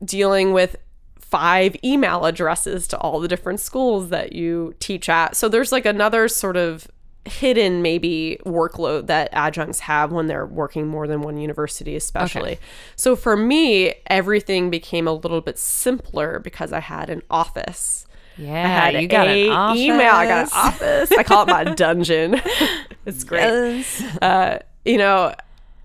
[0.04, 0.76] dealing with
[1.20, 5.36] five email addresses to all the different schools that you teach at.
[5.36, 6.88] So there's like another sort of
[7.24, 12.60] hidden maybe workload that adjuncts have when they're working more than one university especially.
[12.96, 18.08] So for me, everything became a little bit simpler because I had an office.
[18.38, 19.82] Yeah, I had you got a an office.
[19.82, 20.14] email.
[20.14, 21.12] I got an office.
[21.12, 22.42] I call it my dungeon.
[23.06, 23.42] it's great.
[23.42, 24.02] Yes.
[24.22, 25.34] Uh, you know,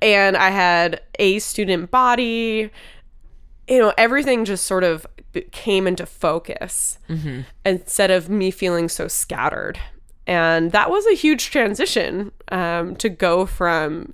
[0.02, 2.70] and I had a student body.
[3.68, 5.06] You know, everything just sort of
[5.50, 6.98] came into focus
[7.64, 9.78] instead of me feeling so scattered.
[10.26, 14.12] And that was a huge transition um, to go from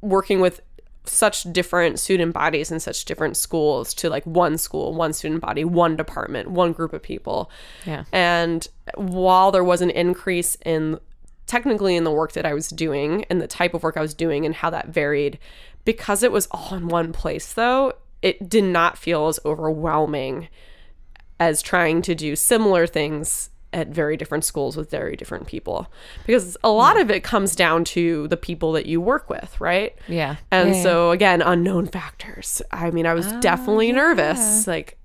[0.00, 0.60] working with
[1.04, 5.64] such different student bodies in such different schools to like one school, one student body,
[5.64, 7.50] one department, one group of people.
[7.86, 8.04] Yeah.
[8.12, 10.98] And while there was an increase in
[11.48, 14.14] technically in the work that I was doing and the type of work I was
[14.14, 15.38] doing and how that varied,
[15.84, 20.48] because it was all in one place though, it did not feel as overwhelming
[21.40, 25.90] as trying to do similar things at very different schools with very different people.
[26.26, 27.02] Because a lot hmm.
[27.02, 29.96] of it comes down to the people that you work with right?
[30.06, 30.36] Yeah.
[30.50, 30.82] and Yeah, yeah.
[30.82, 32.62] so again unknown factors.
[32.70, 34.98] I mean i was ah, definitely nervous like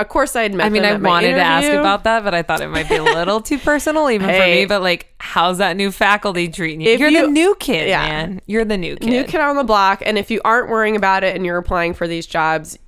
[0.00, 2.42] of course i had met I mean, I wanted to ask about that, but I
[2.42, 4.66] thought it might be a little too personal, even for me.
[4.66, 6.90] But like, how's that new faculty treating you?
[6.90, 8.02] If You're the new kid, yeah.
[8.06, 8.40] man.
[8.46, 9.08] You're the new kid.
[9.10, 11.94] new kid on the block and if you aren't worrying about it and you're applying
[11.94, 12.78] for these jobs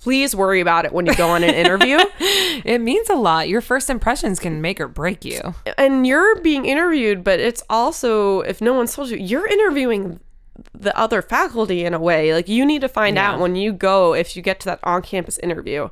[0.00, 1.96] please worry about it when you go on an interview
[2.64, 3.48] It means a lot.
[3.48, 5.54] Your first impressions can make or break you.
[5.78, 10.18] and you're being interviewed but it's also if no one's told you you're interviewing
[10.74, 13.32] the other faculty in a way like you need to find Yeah.
[13.32, 15.88] out when you go if you get to that on-campus interview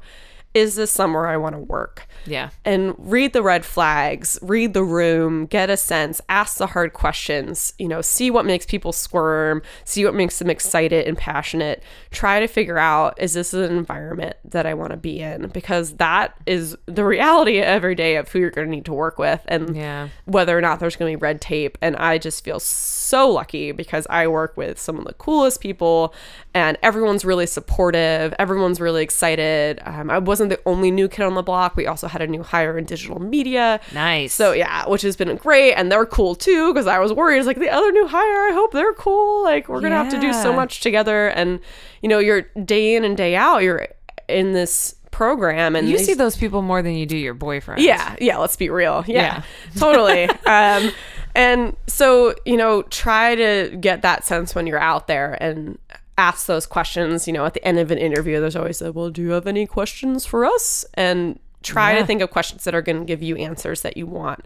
[0.55, 2.51] is this somewhere i want to work Yeah.
[2.64, 7.72] and read the red flags, read the room, get a sense, ask the hard questions,
[7.78, 11.82] you know, see what makes people squirm, see what makes them excited and passionate.
[12.11, 15.48] Try to figure out is this an environment that I want to be in?
[15.48, 19.18] Because that is the reality every day of who you're going to need to work
[19.18, 20.09] with and Yeah.
[20.26, 21.78] whether or not there's going to be red tape.
[21.80, 26.12] And I just feel so lucky because I work with some of the coolest people
[26.55, 28.34] and everyone's really supportive.
[28.38, 29.80] Everyone's really excited.
[29.84, 31.76] Um, I wasn't the only new kid on the block.
[31.76, 33.78] We also had a new hire in digital media.
[33.93, 34.32] Nice.
[34.34, 36.72] So yeah, which has been great, and they're cool too.
[36.72, 38.49] Because I was worried, it's like the other new hire.
[38.49, 39.45] I hope they're cool.
[39.45, 41.61] Like we're gonna have to do so much together, and
[42.03, 43.59] you know, you're day in and day out.
[43.59, 43.86] You're
[44.28, 47.82] in this program and You see those people more than you do your boyfriend.
[47.82, 49.05] yeah, yeah, let's be real.
[49.07, 49.43] Yeah, Yeah.
[49.78, 50.24] totally.
[50.47, 50.93] Um,
[51.34, 55.78] and so, you know, try to get that sense when you're out there and
[56.20, 57.26] ask those questions.
[57.26, 59.46] You know, at the end of an interview, there's always a, well, do you have
[59.46, 60.84] any questions for us?
[60.94, 62.00] And try Yeah.
[62.00, 64.44] to think of questions that are going to give you answers that you want.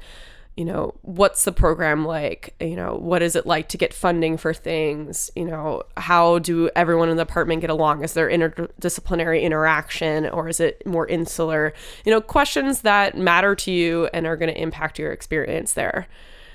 [0.56, 2.54] You know, what's the program like?
[2.60, 5.28] You know, what is it like to get funding for things?
[5.34, 8.04] You know, how do everyone in the apartment get along?
[8.04, 11.72] Is there interdisciplinary interaction or is it more insular?
[12.04, 16.06] You know, questions that matter to you and are going to impact your experience there.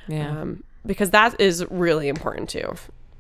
[0.08, 0.30] Yeah.
[0.30, 2.74] Um, because that is really important too.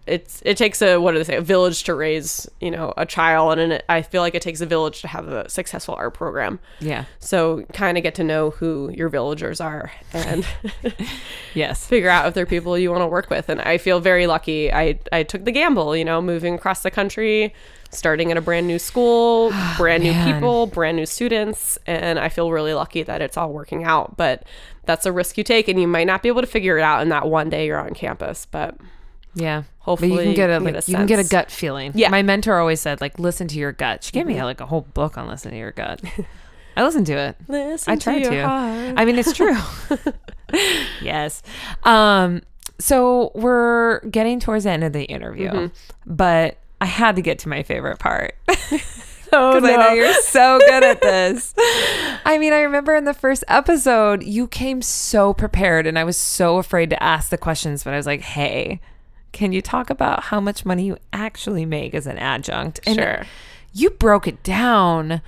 [0.09, 3.05] It's it takes a what do they say a village to raise you know a
[3.05, 6.59] child and I feel like it takes a village to have a successful art program.
[6.79, 7.05] yeah.
[7.19, 10.45] So kind of get to know who your villagers are and
[11.53, 11.85] Yes.
[11.85, 13.49] figure out if they're people you want to work with.
[13.49, 14.71] And I feel very lucky.
[14.71, 17.53] I I took the gamble, you know, moving across the country,
[17.91, 22.29] starting at a brand new school, oh, brand new people, brand new students, and I
[22.29, 24.15] feel really lucky that it's all working out.
[24.17, 24.43] But
[24.85, 27.01] that's a risk you take, and you might not be able to figure it out
[27.01, 28.45] in that one day you're on campus.
[28.49, 28.75] But
[29.35, 29.63] Yeah.
[29.79, 31.51] Hopefully but you can get a you like, get a you can get a gut
[31.51, 31.91] feeling.
[31.95, 32.07] Yeah.
[32.07, 32.11] Mm-hmm.
[32.11, 34.03] My mentor always said like listen to your gut.
[34.03, 36.01] She gave me like a whole book on listening to your gut.
[36.77, 37.35] I listened to it.
[37.47, 38.41] listen I try to to.
[38.43, 39.55] I mean, it's true.
[41.01, 41.41] yes.
[41.83, 42.41] Um,
[42.79, 46.13] so we're getting towards the end of the interview, Mm-hmm.
[46.15, 48.35] but I had to get to my favorite part.
[48.47, 48.53] oh
[49.53, 51.53] Because I know you're so good at this.
[52.25, 56.15] I mean, I remember in the first episode, you came so prepared, and I was
[56.17, 58.79] so afraid to ask the questions, but I was like, hey,
[59.31, 62.79] can you talk about how much money you actually make as an adjunct?
[62.85, 63.25] And Sure.
[63.73, 65.21] you broke it down.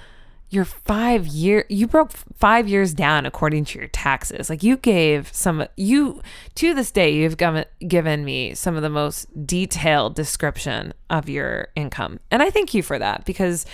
[0.50, 4.50] Your five year, you broke five years down according to your taxes.
[4.50, 6.22] Like you gave some, you
[6.56, 11.70] to this day, you've given given me some of the most detailed description of your
[11.78, 13.66] income, and I thank you for that because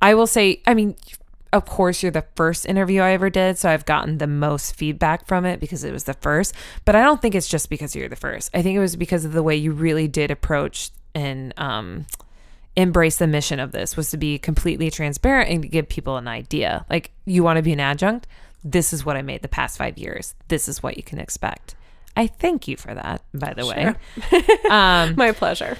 [0.00, 0.94] I will say, I mean,
[1.52, 5.26] of course, you're the first interview I ever did, so I've gotten the most feedback
[5.26, 6.54] from it because it was the first.
[6.84, 8.50] But I don't think it's just because you're the first.
[8.54, 12.06] I think it was because of the way you really did approach and um,
[12.76, 16.86] embrace the mission of this was to be completely transparent and give people an idea.
[16.88, 18.26] Like, you want to be an adjunct?
[18.62, 20.34] This is what I made the past five years.
[20.48, 21.74] This is what you can expect.
[22.16, 23.94] I thank you for that, by the way.
[24.70, 25.78] um, My pleasure.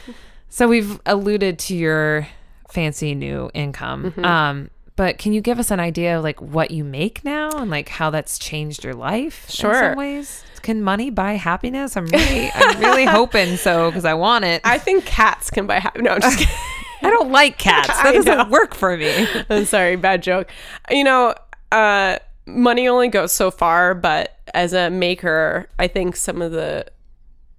[0.48, 2.26] so we've alluded to your
[2.70, 4.12] fancy new income.
[4.12, 4.24] Mm-hmm.
[4.24, 4.70] Um,
[5.00, 7.88] but can you give us an idea of like what you make now and like
[7.88, 9.72] how that's changed your life in Sure.
[9.72, 10.44] some ways?
[10.60, 11.96] Can money buy happiness?
[11.96, 14.60] I'm really, I'm really hoping so because I want it.
[14.62, 16.04] I, I think cats can buy happiness.
[16.04, 16.54] No, I'm just kidding.
[17.00, 17.88] don't like cats.
[18.02, 19.26] That I doesn't work for me.
[19.48, 20.50] I'm sorry, bad joke.
[20.90, 21.34] You know,
[21.72, 26.84] uh, money only goes so far, but as a maker, I think some of the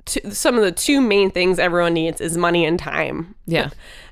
[0.05, 3.35] two, some of the two main things everyone needs is money and time.
[3.45, 3.69] Yeah.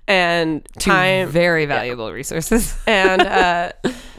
[0.08, 2.76] And Two time very valuable resources.
[2.88, 3.72] and uh,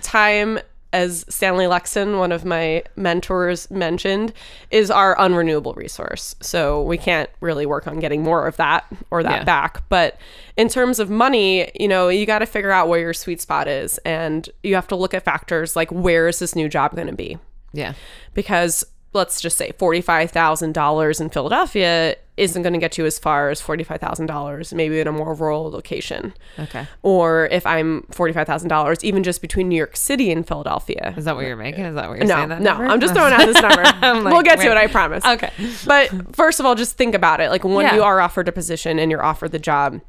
[0.02, 0.58] time
[0.92, 4.32] as Stanley Lechtzin, one of my mentors, mentioned,
[4.72, 6.34] is our unrenewable resource.
[6.40, 9.44] So we can't really work on getting more of that or that Yeah.
[9.44, 9.88] back.
[9.88, 10.18] But
[10.56, 13.68] in terms of money, you know, you got to figure out where your sweet spot
[13.68, 13.98] is.
[13.98, 17.14] And you have to look at factors like where is this new job going to
[17.14, 17.38] be?
[17.72, 17.94] yeah.
[18.34, 23.60] Because let's just say $45,000 in Philadelphia isn't going to get you as far as
[23.60, 26.86] $45,000 maybe in a more rural location Okay.
[27.02, 31.12] or if I'm forty-five thousand dollars, even just between New York City and Philadelphia.
[31.16, 31.84] Is that what you're making?
[31.84, 32.48] Is that what you're No, saying?
[32.48, 32.86] That no, number?
[32.86, 33.82] I'm just throwing out this number.
[33.84, 35.24] I'm we'll like, get to it, I promise.
[35.26, 35.50] Okay.
[35.86, 37.50] But first of all, just think about it.
[37.50, 37.94] Like when Yeah.
[37.96, 40.00] you are offered a position and you're offered the job,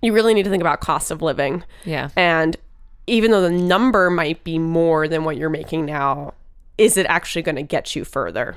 [0.00, 1.64] you really need to think about cost of living.
[1.84, 2.08] Yeah.
[2.16, 2.56] And
[3.06, 6.34] even though the number might be more than what you're making now,
[6.78, 8.56] is it actually going to get you further?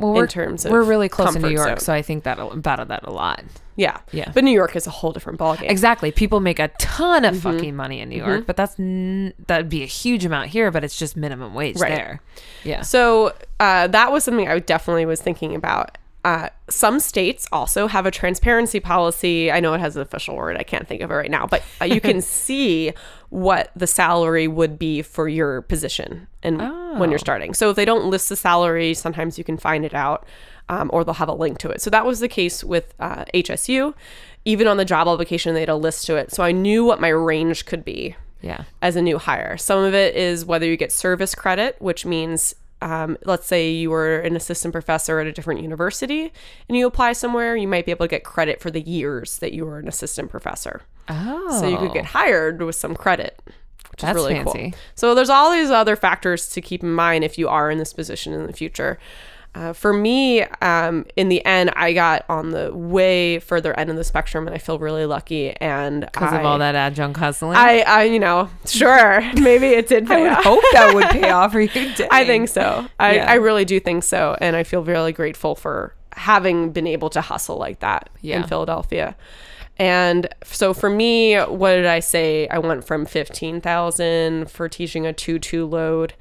[0.00, 1.78] Well, in terms of we're really close to New York, zone.
[1.80, 3.42] so I think that about that a lot.
[3.74, 3.98] Yeah.
[4.12, 4.30] Yeah.
[4.32, 5.68] But New York is a whole different ballgame.
[5.68, 6.12] Exactly.
[6.12, 7.34] People make a ton Mm-hmm.
[7.34, 10.70] of fucking money in New York, but that's n- that'd be a huge amount here,
[10.70, 11.90] but it's just minimum wage Right.
[11.96, 12.20] there.
[12.62, 12.82] Yeah.
[12.82, 15.98] So uh, that was something I definitely was thinking about.
[16.28, 19.50] Uh, some states also have a transparency policy.
[19.50, 20.58] I know it has an official word.
[20.58, 22.92] I can't think of it right now, but uh, you can see
[23.30, 27.06] what the salary would be for your position and when Oh.
[27.08, 27.54] you're starting.
[27.54, 30.26] So if they don't list the salary, sometimes you can find it out,
[30.68, 31.80] um, or they'll have a link to it.
[31.80, 33.94] So that was the case with uh, HSU.
[34.44, 36.30] Even on the job application, they had a list to it.
[36.30, 38.64] So I knew what my range could be yeah.
[38.82, 39.56] as a new hire.
[39.56, 43.90] Some of it is whether you get service credit, which means, um, let's say you
[43.90, 46.32] were an assistant professor at a different university
[46.68, 49.52] and you apply somewhere, you might be able to get credit for the years that
[49.52, 50.82] you were an assistant professor.
[51.08, 51.58] Oh.
[51.60, 53.40] So you could get hired with some credit,
[53.90, 54.70] which That's is really fancy.
[54.70, 54.80] cool.
[54.94, 57.92] So there's all these other factors to keep in mind if you are in this
[57.92, 58.98] position in the future.
[59.58, 63.96] Uh, for me, um, in the end, I got on the way further end of
[63.96, 65.50] the spectrum, and I feel really lucky.
[65.56, 67.56] And Because of all that adjunct hustling.
[67.56, 70.44] I, I, you know, sure, maybe it did I would off.
[70.44, 71.70] hope that would pay off for you.
[72.10, 72.86] I think so.
[73.00, 73.30] I, Yeah.
[73.30, 74.36] I really do think so.
[74.40, 78.36] And I feel really grateful for having been able to hustle like that Yeah.
[78.36, 79.16] in Philadelphia.
[79.80, 82.48] And so for me, what did I say?
[82.48, 86.14] I went from 15,000 for teaching a 2 2 load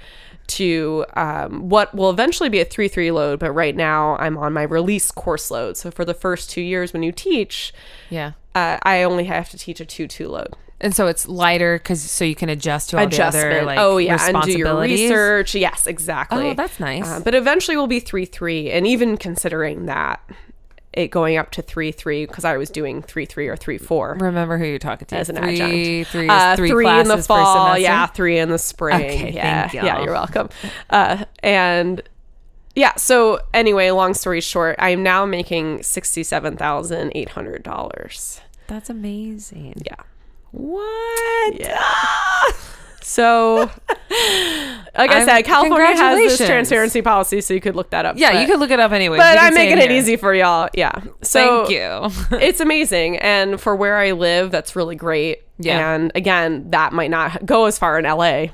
[0.47, 3.39] to um, what will eventually be a 3 3 load.
[3.39, 5.77] But right now, I'm on my release course load.
[5.77, 7.73] So for the first two years when you teach,
[8.09, 8.33] Yeah.
[8.55, 10.53] uh, I only have to teach a 2 2 load.
[10.79, 13.97] And so it's lighter because so you can adjust to all the other like oh
[13.97, 15.55] yeah, and do your research.
[15.55, 16.51] Yes, exactly.
[16.51, 17.03] Oh, that's nice.
[17.07, 20.19] Uh, but eventually we'll be three three, and even considering that,
[20.97, 24.17] it going up to three three because I was doing three three or three four
[24.19, 25.15] Remember who you're talking to.
[25.17, 26.11] as an three, adjunct.
[26.11, 28.95] Three, Uh, three, three in the fall, yeah, three in the spring.
[29.05, 30.49] Okay, yeah, thank yeah, you're welcome.
[30.89, 32.01] Uh, and
[32.75, 38.41] yeah, so anyway, long story short, I'm now making sixty seven thousand eight hundred dollars.
[38.67, 39.81] That's amazing.
[39.85, 39.95] Yeah.
[40.51, 41.59] What?
[41.59, 41.83] Yeah.
[43.09, 43.71] So,
[44.97, 46.47] like I I'm- said, California has this congratulations.
[46.49, 48.17] transparency policy, so you could look that up.
[48.17, 49.15] Yeah, but, you could look it up anyway.
[49.17, 50.67] But I'm making it easy for y'all.
[50.73, 50.91] Yeah.
[51.21, 52.37] So Thank you.
[52.39, 55.43] it's amazing, and for where I live, that's really great.
[55.57, 55.95] Yeah.
[55.95, 58.47] And again, that might not go as far in LA,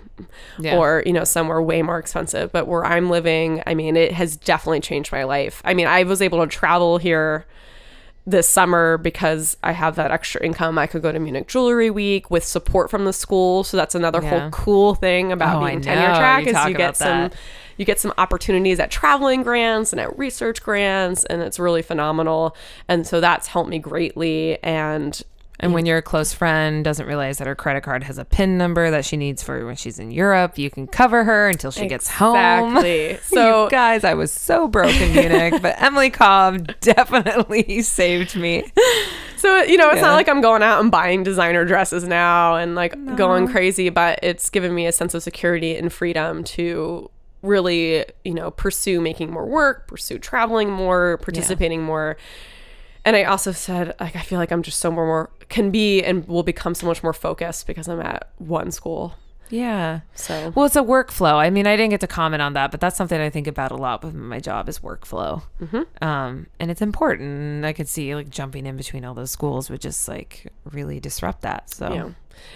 [0.59, 0.77] Yeah.
[0.77, 2.51] or you know somewhere way more expensive.
[2.51, 5.63] But where I'm living, I mean, it has definitely changed my life.
[5.65, 7.47] I mean, I was able to travel here
[8.25, 10.77] this summer because I have that extra income.
[10.77, 13.63] I could go to Munich Jewelry Week with support from the school.
[13.65, 14.29] So that's another Yeah.
[14.39, 17.33] whole cool thing about Oh, being tenure track You is you get some that.
[17.75, 22.55] you get some opportunities at traveling grants and at research grants and it's really phenomenal.
[22.87, 25.21] And so that's helped me greatly and
[25.63, 28.91] And when your close friend doesn't realize that her credit card has a PIN number
[28.91, 32.09] that she needs for when she's in Europe, you can cover her until she gets
[32.09, 32.35] home.
[32.77, 33.17] Exactly.
[33.23, 38.65] So, guys, I was so broke in Munich, but Emily Cobb definitely saved me.
[39.37, 40.01] So you know, it's Yeah.
[40.09, 44.19] not like I'm going out and buying designer dresses now and like going crazy, but
[44.21, 47.09] it's given me a sense of security and freedom to
[47.41, 52.15] really, you know, pursue making more work, pursue traveling more, participating more.
[53.05, 56.01] And I also said, like, I feel like I'm just so more, more can be
[56.03, 59.13] and will become so much more focused because I'm at one school.
[59.51, 59.99] Yeah.
[60.15, 61.35] So Well, it's a workflow.
[61.35, 63.71] I mean, I didn't get to comment on that, but that's something I think about
[63.71, 65.43] a lot with my job is workflow.
[65.61, 66.03] Mm-hmm.
[66.03, 67.65] Um, and it's important.
[67.65, 71.43] I could see like jumping in between all those schools would just like really disrupt
[71.43, 71.69] that.
[71.69, 72.09] So Yeah.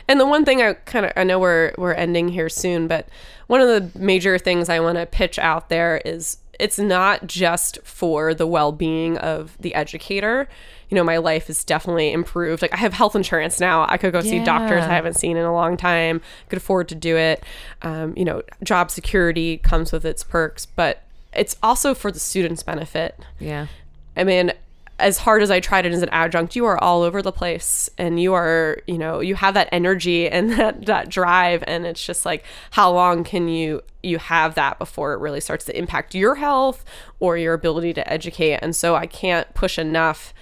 [0.08, 3.08] And the one thing I kind of I know we're we're ending here soon, but
[3.46, 7.78] one of the major things I want to pitch out there is it's not just
[7.84, 10.50] for the well-being of the educator.
[10.90, 12.62] You know, my life is definitely improved.
[12.62, 13.86] Like I have health insurance now.
[13.90, 16.22] I could go see doctors I haven't seen in a long time.
[16.50, 17.44] Could afford to do it.
[17.82, 22.64] Um, you know, job security comes with its perks, but it's also for the students'
[22.64, 23.20] benefit.
[23.40, 23.68] yeah.
[24.16, 24.52] I mean,
[25.00, 27.90] as hard as I tried it as an adjunct, you are all over the place
[27.98, 31.64] and you are, you know, you have that energy and that, that drive.
[31.68, 35.66] And it's just like, how long can you, you have that before it really starts
[35.66, 36.84] to impact your health
[37.20, 38.60] or your ability to educate?
[38.62, 40.34] And so I can't push enough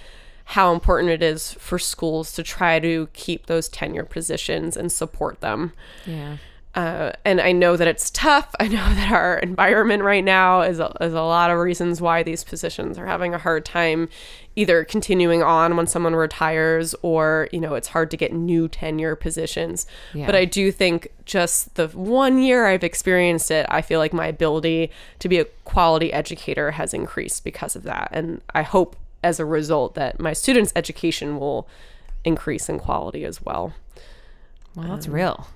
[0.50, 5.40] how important it is for schools to try to keep those tenure positions and support
[5.40, 5.72] them.
[6.06, 6.36] Yeah.
[6.72, 8.54] Uh, and I know that it's tough.
[8.60, 12.22] I know that our environment right now is a, is a lot of reasons why
[12.22, 14.08] these positions are having a hard time
[14.54, 19.16] either continuing on when someone retires or, you know, it's hard to get new tenure
[19.16, 19.84] positions.
[20.14, 20.26] Yeah.
[20.26, 24.28] But I do think just the one year I've experienced it, I feel like my
[24.28, 28.10] ability to be a quality educator has increased because of that.
[28.12, 31.68] And I hope as a result that my students' education will
[32.24, 33.72] increase in quality as well.
[34.74, 35.48] Well, that's real.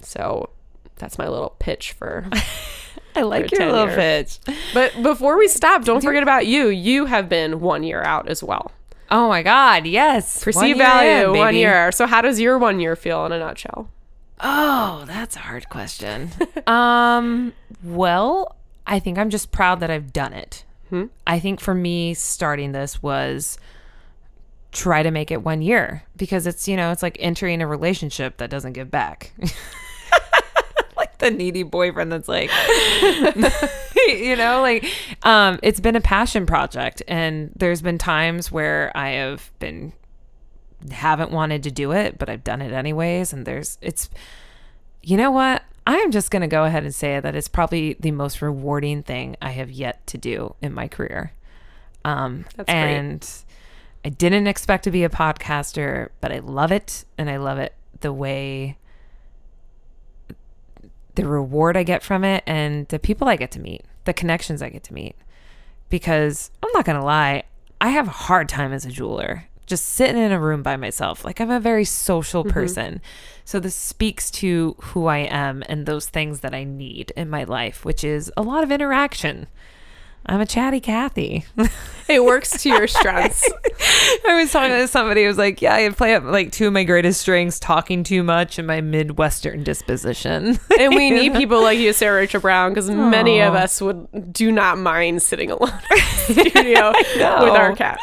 [0.00, 0.50] So
[0.96, 2.28] that's my little pitch for.
[3.16, 4.38] I like your little pitch.
[4.74, 6.68] but before we stop, don't forget about you.
[6.68, 8.70] You have been one year out as well.
[9.10, 9.86] Oh my God.
[9.86, 10.44] Yes.
[10.44, 11.90] Perceive One year value, in, one year.
[11.92, 13.90] So how does your one year feel in a nutshell?
[14.38, 16.30] Oh, that's a hard question.
[16.66, 20.64] um, well, I think I'm just proud that I've done it.
[21.26, 23.58] I think for me, starting this was
[24.72, 28.36] try to make it one year because it's, you know, it's like entering a relationship
[28.36, 29.32] that doesn't give back.
[30.96, 32.50] like the needy boyfriend that's like,
[34.06, 34.86] you know, like,
[35.22, 37.02] um, it's been a passion project.
[37.08, 39.92] And there's been times where I have been
[40.90, 43.32] haven't wanted to do it, but I've done it anyways.
[43.32, 44.08] And there's, it's,
[45.02, 45.62] you know what?
[45.86, 49.36] I'm just going to go ahead and say that it's probably the most rewarding thing
[49.42, 51.32] I have yet to do in my career.
[52.04, 52.76] Um, That's great.
[52.76, 53.28] and
[54.04, 57.04] I didn't expect to be a podcaster, but I love it.
[57.18, 58.76] And I love it the way
[61.16, 64.62] the reward I get from it and the people I get to meet, the connections
[64.62, 65.16] I get to meet.
[65.88, 67.42] because I'm not gonna lie,
[67.80, 71.24] I have a hard time as a jeweler, just sitting in a room by myself.
[71.24, 72.52] Like I'm a very social mm-hmm.
[72.52, 73.00] person.
[73.44, 77.44] So this speaks to who I am and those things that I need in my
[77.44, 79.46] life, which is a lot of interaction.
[80.26, 81.44] I'm a chatty Kathy.
[82.08, 83.48] It works to your strengths.
[84.28, 86.72] I was talking to somebody who was like, Yeah, I play up like two of
[86.72, 90.58] my greatest strengths, talking too much and my Midwestern disposition.
[90.78, 94.50] and we need people like you, Sarah Rachel Brown, because many of us would do
[94.50, 97.98] not mind sitting alone in the studio with our cat.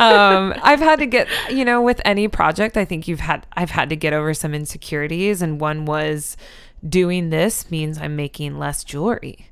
[0.00, 3.70] um, I've had to get, you know, with any project, I think you've had, I've
[3.70, 5.42] had to get over some insecurities.
[5.42, 6.36] And one was
[6.88, 9.50] doing this means I'm making less jewelry.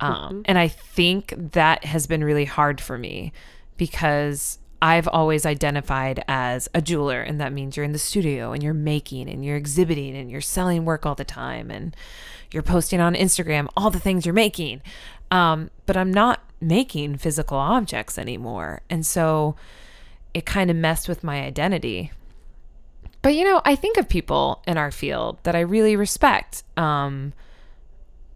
[0.00, 3.32] Um, And I think that has been really hard for me
[3.76, 7.20] because I've always identified as a jeweler.
[7.20, 10.40] And that means you're in the studio and you're making and you're exhibiting and you're
[10.40, 11.94] selling work all the time and
[12.50, 14.80] you're posting on Instagram all the things you're making.
[15.30, 18.82] Um, but I'm not making physical objects anymore.
[18.90, 19.54] And so
[20.34, 22.12] it kind of messed with my identity.
[23.22, 26.62] But you know, I think of people in our field that I really respect.
[26.76, 27.32] Um,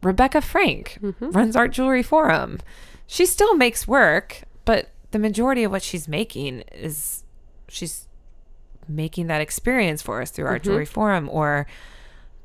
[0.04, 1.30] Rebecca Frank mm-hmm.
[1.30, 2.58] runs Art Jewelry Forum.
[3.06, 7.24] She still makes work, but the majority of what she's making is
[7.68, 8.06] she's
[8.88, 10.70] making that experience for us through Art mm-hmm.
[10.70, 11.66] Jewelry Forum or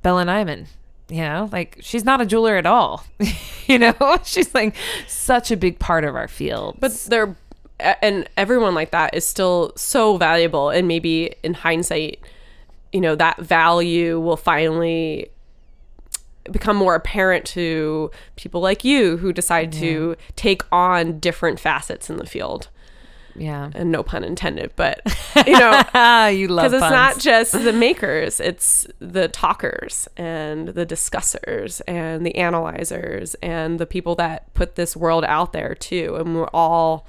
[0.02, 0.68] Bella Neyman.
[1.10, 3.04] You know, like she's not a jeweler at all.
[3.68, 4.76] you know, she's like
[5.08, 6.78] such a big part of our field.
[6.80, 7.36] But they're,
[7.80, 10.70] and everyone like that is still so valuable.
[10.70, 12.20] And maybe in hindsight,
[12.94, 15.32] you know, that value will finally
[16.52, 22.18] become more apparent to people like you who decide to take on different facets in
[22.18, 22.70] the field.
[23.36, 23.70] yeah.
[23.74, 25.02] And no pun intended, but
[25.48, 30.86] you know, you love because it's not just the makers it's the talkers and the
[30.86, 36.36] discussers and the analyzers and the people that put this world out there too and
[36.36, 37.06] we're all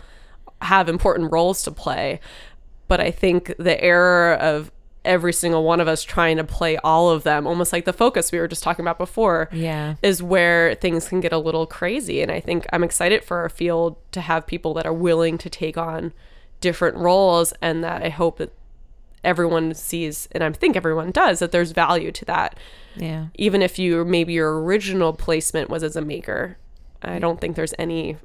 [0.63, 2.21] have important roles to play
[2.89, 4.71] but i think the error of
[5.05, 8.31] every single one of us trying to play all of them almost like the focus
[8.33, 9.95] we were just talking about before Yeah.
[10.03, 12.21] is where things can get a little crazy.
[12.21, 15.49] And I think I'm excited for our field to have people that are willing to
[15.49, 16.13] take on
[16.61, 18.53] different roles and that I hope that
[19.25, 22.59] everyone sees and I think everyone does that there's value to that.
[22.97, 23.27] Yeah.
[23.37, 26.57] Even if you maybe your original placement was as a maker.
[27.03, 28.17] I don't think there's any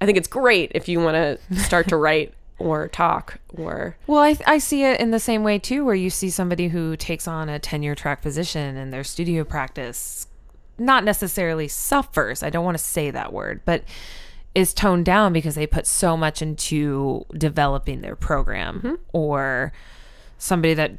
[0.00, 1.16] I think it's great if you want
[1.48, 5.44] to start to write or talk or Well, I, I see it in the same
[5.44, 9.04] way too, where you see somebody who takes on a tenure track position and their
[9.04, 10.26] studio practice
[10.78, 12.42] not necessarily suffers.
[12.42, 13.82] I don't want to say that word, but
[14.54, 19.72] is toned down because they put so much into developing their program or
[20.38, 20.92] somebody that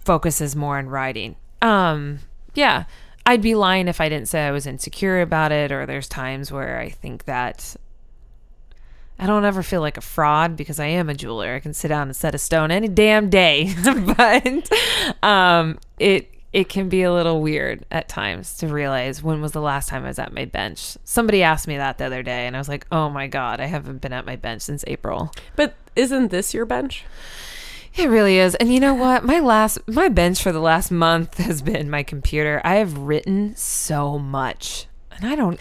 [0.00, 1.36] focuses more on writing.
[1.62, 2.20] Um,
[2.54, 2.84] yeah.
[3.26, 6.50] I'd be lying if I didn't say I was insecure about it or there's times
[6.50, 7.76] where I think that
[9.20, 11.54] I don't ever feel like a fraud because I am a jeweler.
[11.54, 13.74] I can sit down and set a stone any damn day.
[14.16, 14.72] but
[15.22, 19.60] um, it it can be a little weird at times to realize when was the
[19.60, 20.96] last time I was at my bench.
[21.04, 23.66] Somebody asked me that the other day, and I was like, "Oh my god, I
[23.66, 27.04] haven't been at my bench since April." but isn't this your bench?
[27.96, 28.54] It really is.
[28.54, 29.22] And you know what?
[29.24, 32.62] My last my bench for the last month has been my computer.
[32.64, 34.86] I have written so much.
[35.10, 35.60] And I don't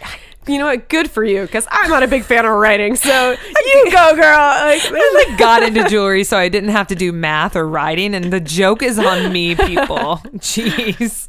[0.50, 0.90] You know what?
[0.90, 2.96] Good for you, because I'm not a big fan of writing.
[2.96, 3.32] So
[3.66, 4.48] you go, girl.
[4.70, 8.14] Like, I like got into jewelry so I didn't have to do math or writing
[8.16, 10.18] and the joke is on me people.
[10.38, 11.28] Jeez.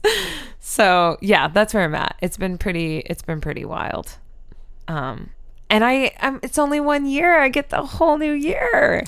[0.59, 2.16] So, yeah, that's where I'm at.
[2.21, 4.16] It's been pretty it's been pretty wild.
[4.89, 5.31] Um
[5.68, 7.41] and I I'm, it's only one year.
[7.41, 9.05] I get the whole new year.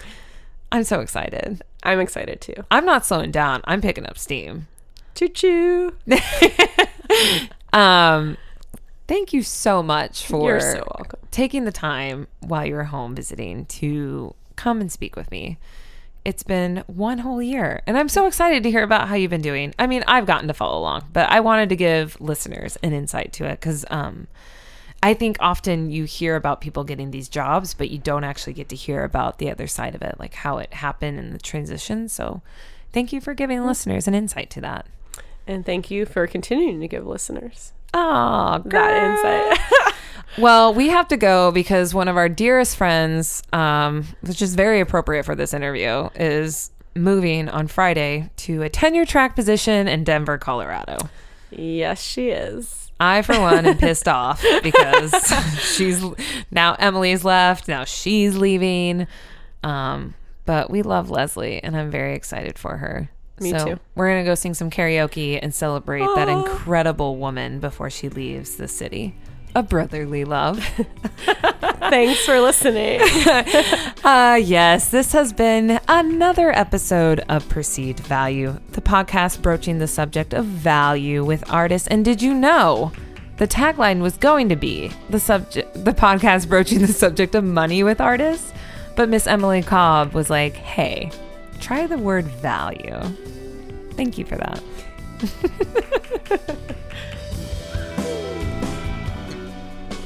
[0.70, 1.62] I'm so excited.
[1.82, 2.64] I'm excited too.
[2.70, 3.62] I'm not slowing down.
[3.64, 4.66] I'm picking up steam.
[5.14, 5.92] Choo choo.
[7.72, 8.36] Um
[9.12, 11.20] thank you so much for You're so welcome.
[11.30, 15.58] taking the time while you were home visiting to come and speak with me.
[16.24, 19.42] It's been one whole year, and I'm so excited to hear about how you've been
[19.42, 19.74] doing.
[19.78, 23.34] I mean, I've gotten to follow along, but I wanted to give listeners an insight
[23.34, 24.28] to it because um,
[25.02, 28.70] I think often you hear about people getting these jobs, but you don't actually get
[28.70, 32.08] to hear about the other side of it, like how it happened and the transition.
[32.08, 32.40] So,
[32.92, 34.86] thank you for giving listeners an insight to that.
[35.46, 39.94] And thank you for continuing to give listeners Oh, that insight.
[40.38, 44.80] Well, we have to go because one of our dearest friends, um, which is very
[44.80, 50.38] appropriate for this interview, is moving on Friday to a tenure track position in Denver,
[50.38, 50.96] Colorado.
[51.50, 52.90] yes, she is.
[52.98, 55.12] I, for one, am pissed off because
[55.76, 56.02] she's
[56.50, 57.68] now Emily's left.
[57.68, 59.06] Now she's leaving.
[59.62, 60.14] Um,
[60.46, 63.10] but we love Leslie, and I'm very excited for her.
[63.42, 63.80] Me so too.
[63.94, 68.68] We're gonna go sing some karaoke and celebrate that incredible woman before she leaves the
[68.68, 69.14] city.
[69.54, 70.58] a brotherly love.
[71.90, 73.00] Thanks for listening.
[74.04, 80.34] Uh, yes, this has been another episode of Perceived Value, the podcast broaching the subject
[80.34, 81.86] of value with artists.
[81.86, 82.90] And did you know
[83.36, 87.84] the tagline was going to be the subject, the podcast broaching the subject of money
[87.84, 88.52] with artists?
[88.96, 91.12] But Miss Emily Cobb was like, hey,
[91.62, 93.00] try the word value.
[93.92, 94.62] Thank you for that.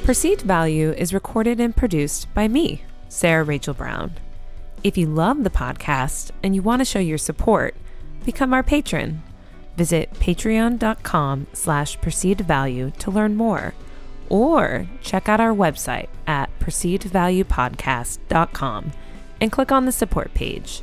[0.05, 4.13] Perceived Value is recorded and produced by me, Sarah Rachel Brown.
[4.85, 7.75] If you love the podcast and you want to show your support,
[8.25, 9.25] become our patron.
[9.77, 13.75] Visit patreon.com slash perceived value to learn more.
[14.29, 18.93] Or check out our website at perceivedvaluepodcast.com
[19.41, 20.83] and click on the support page.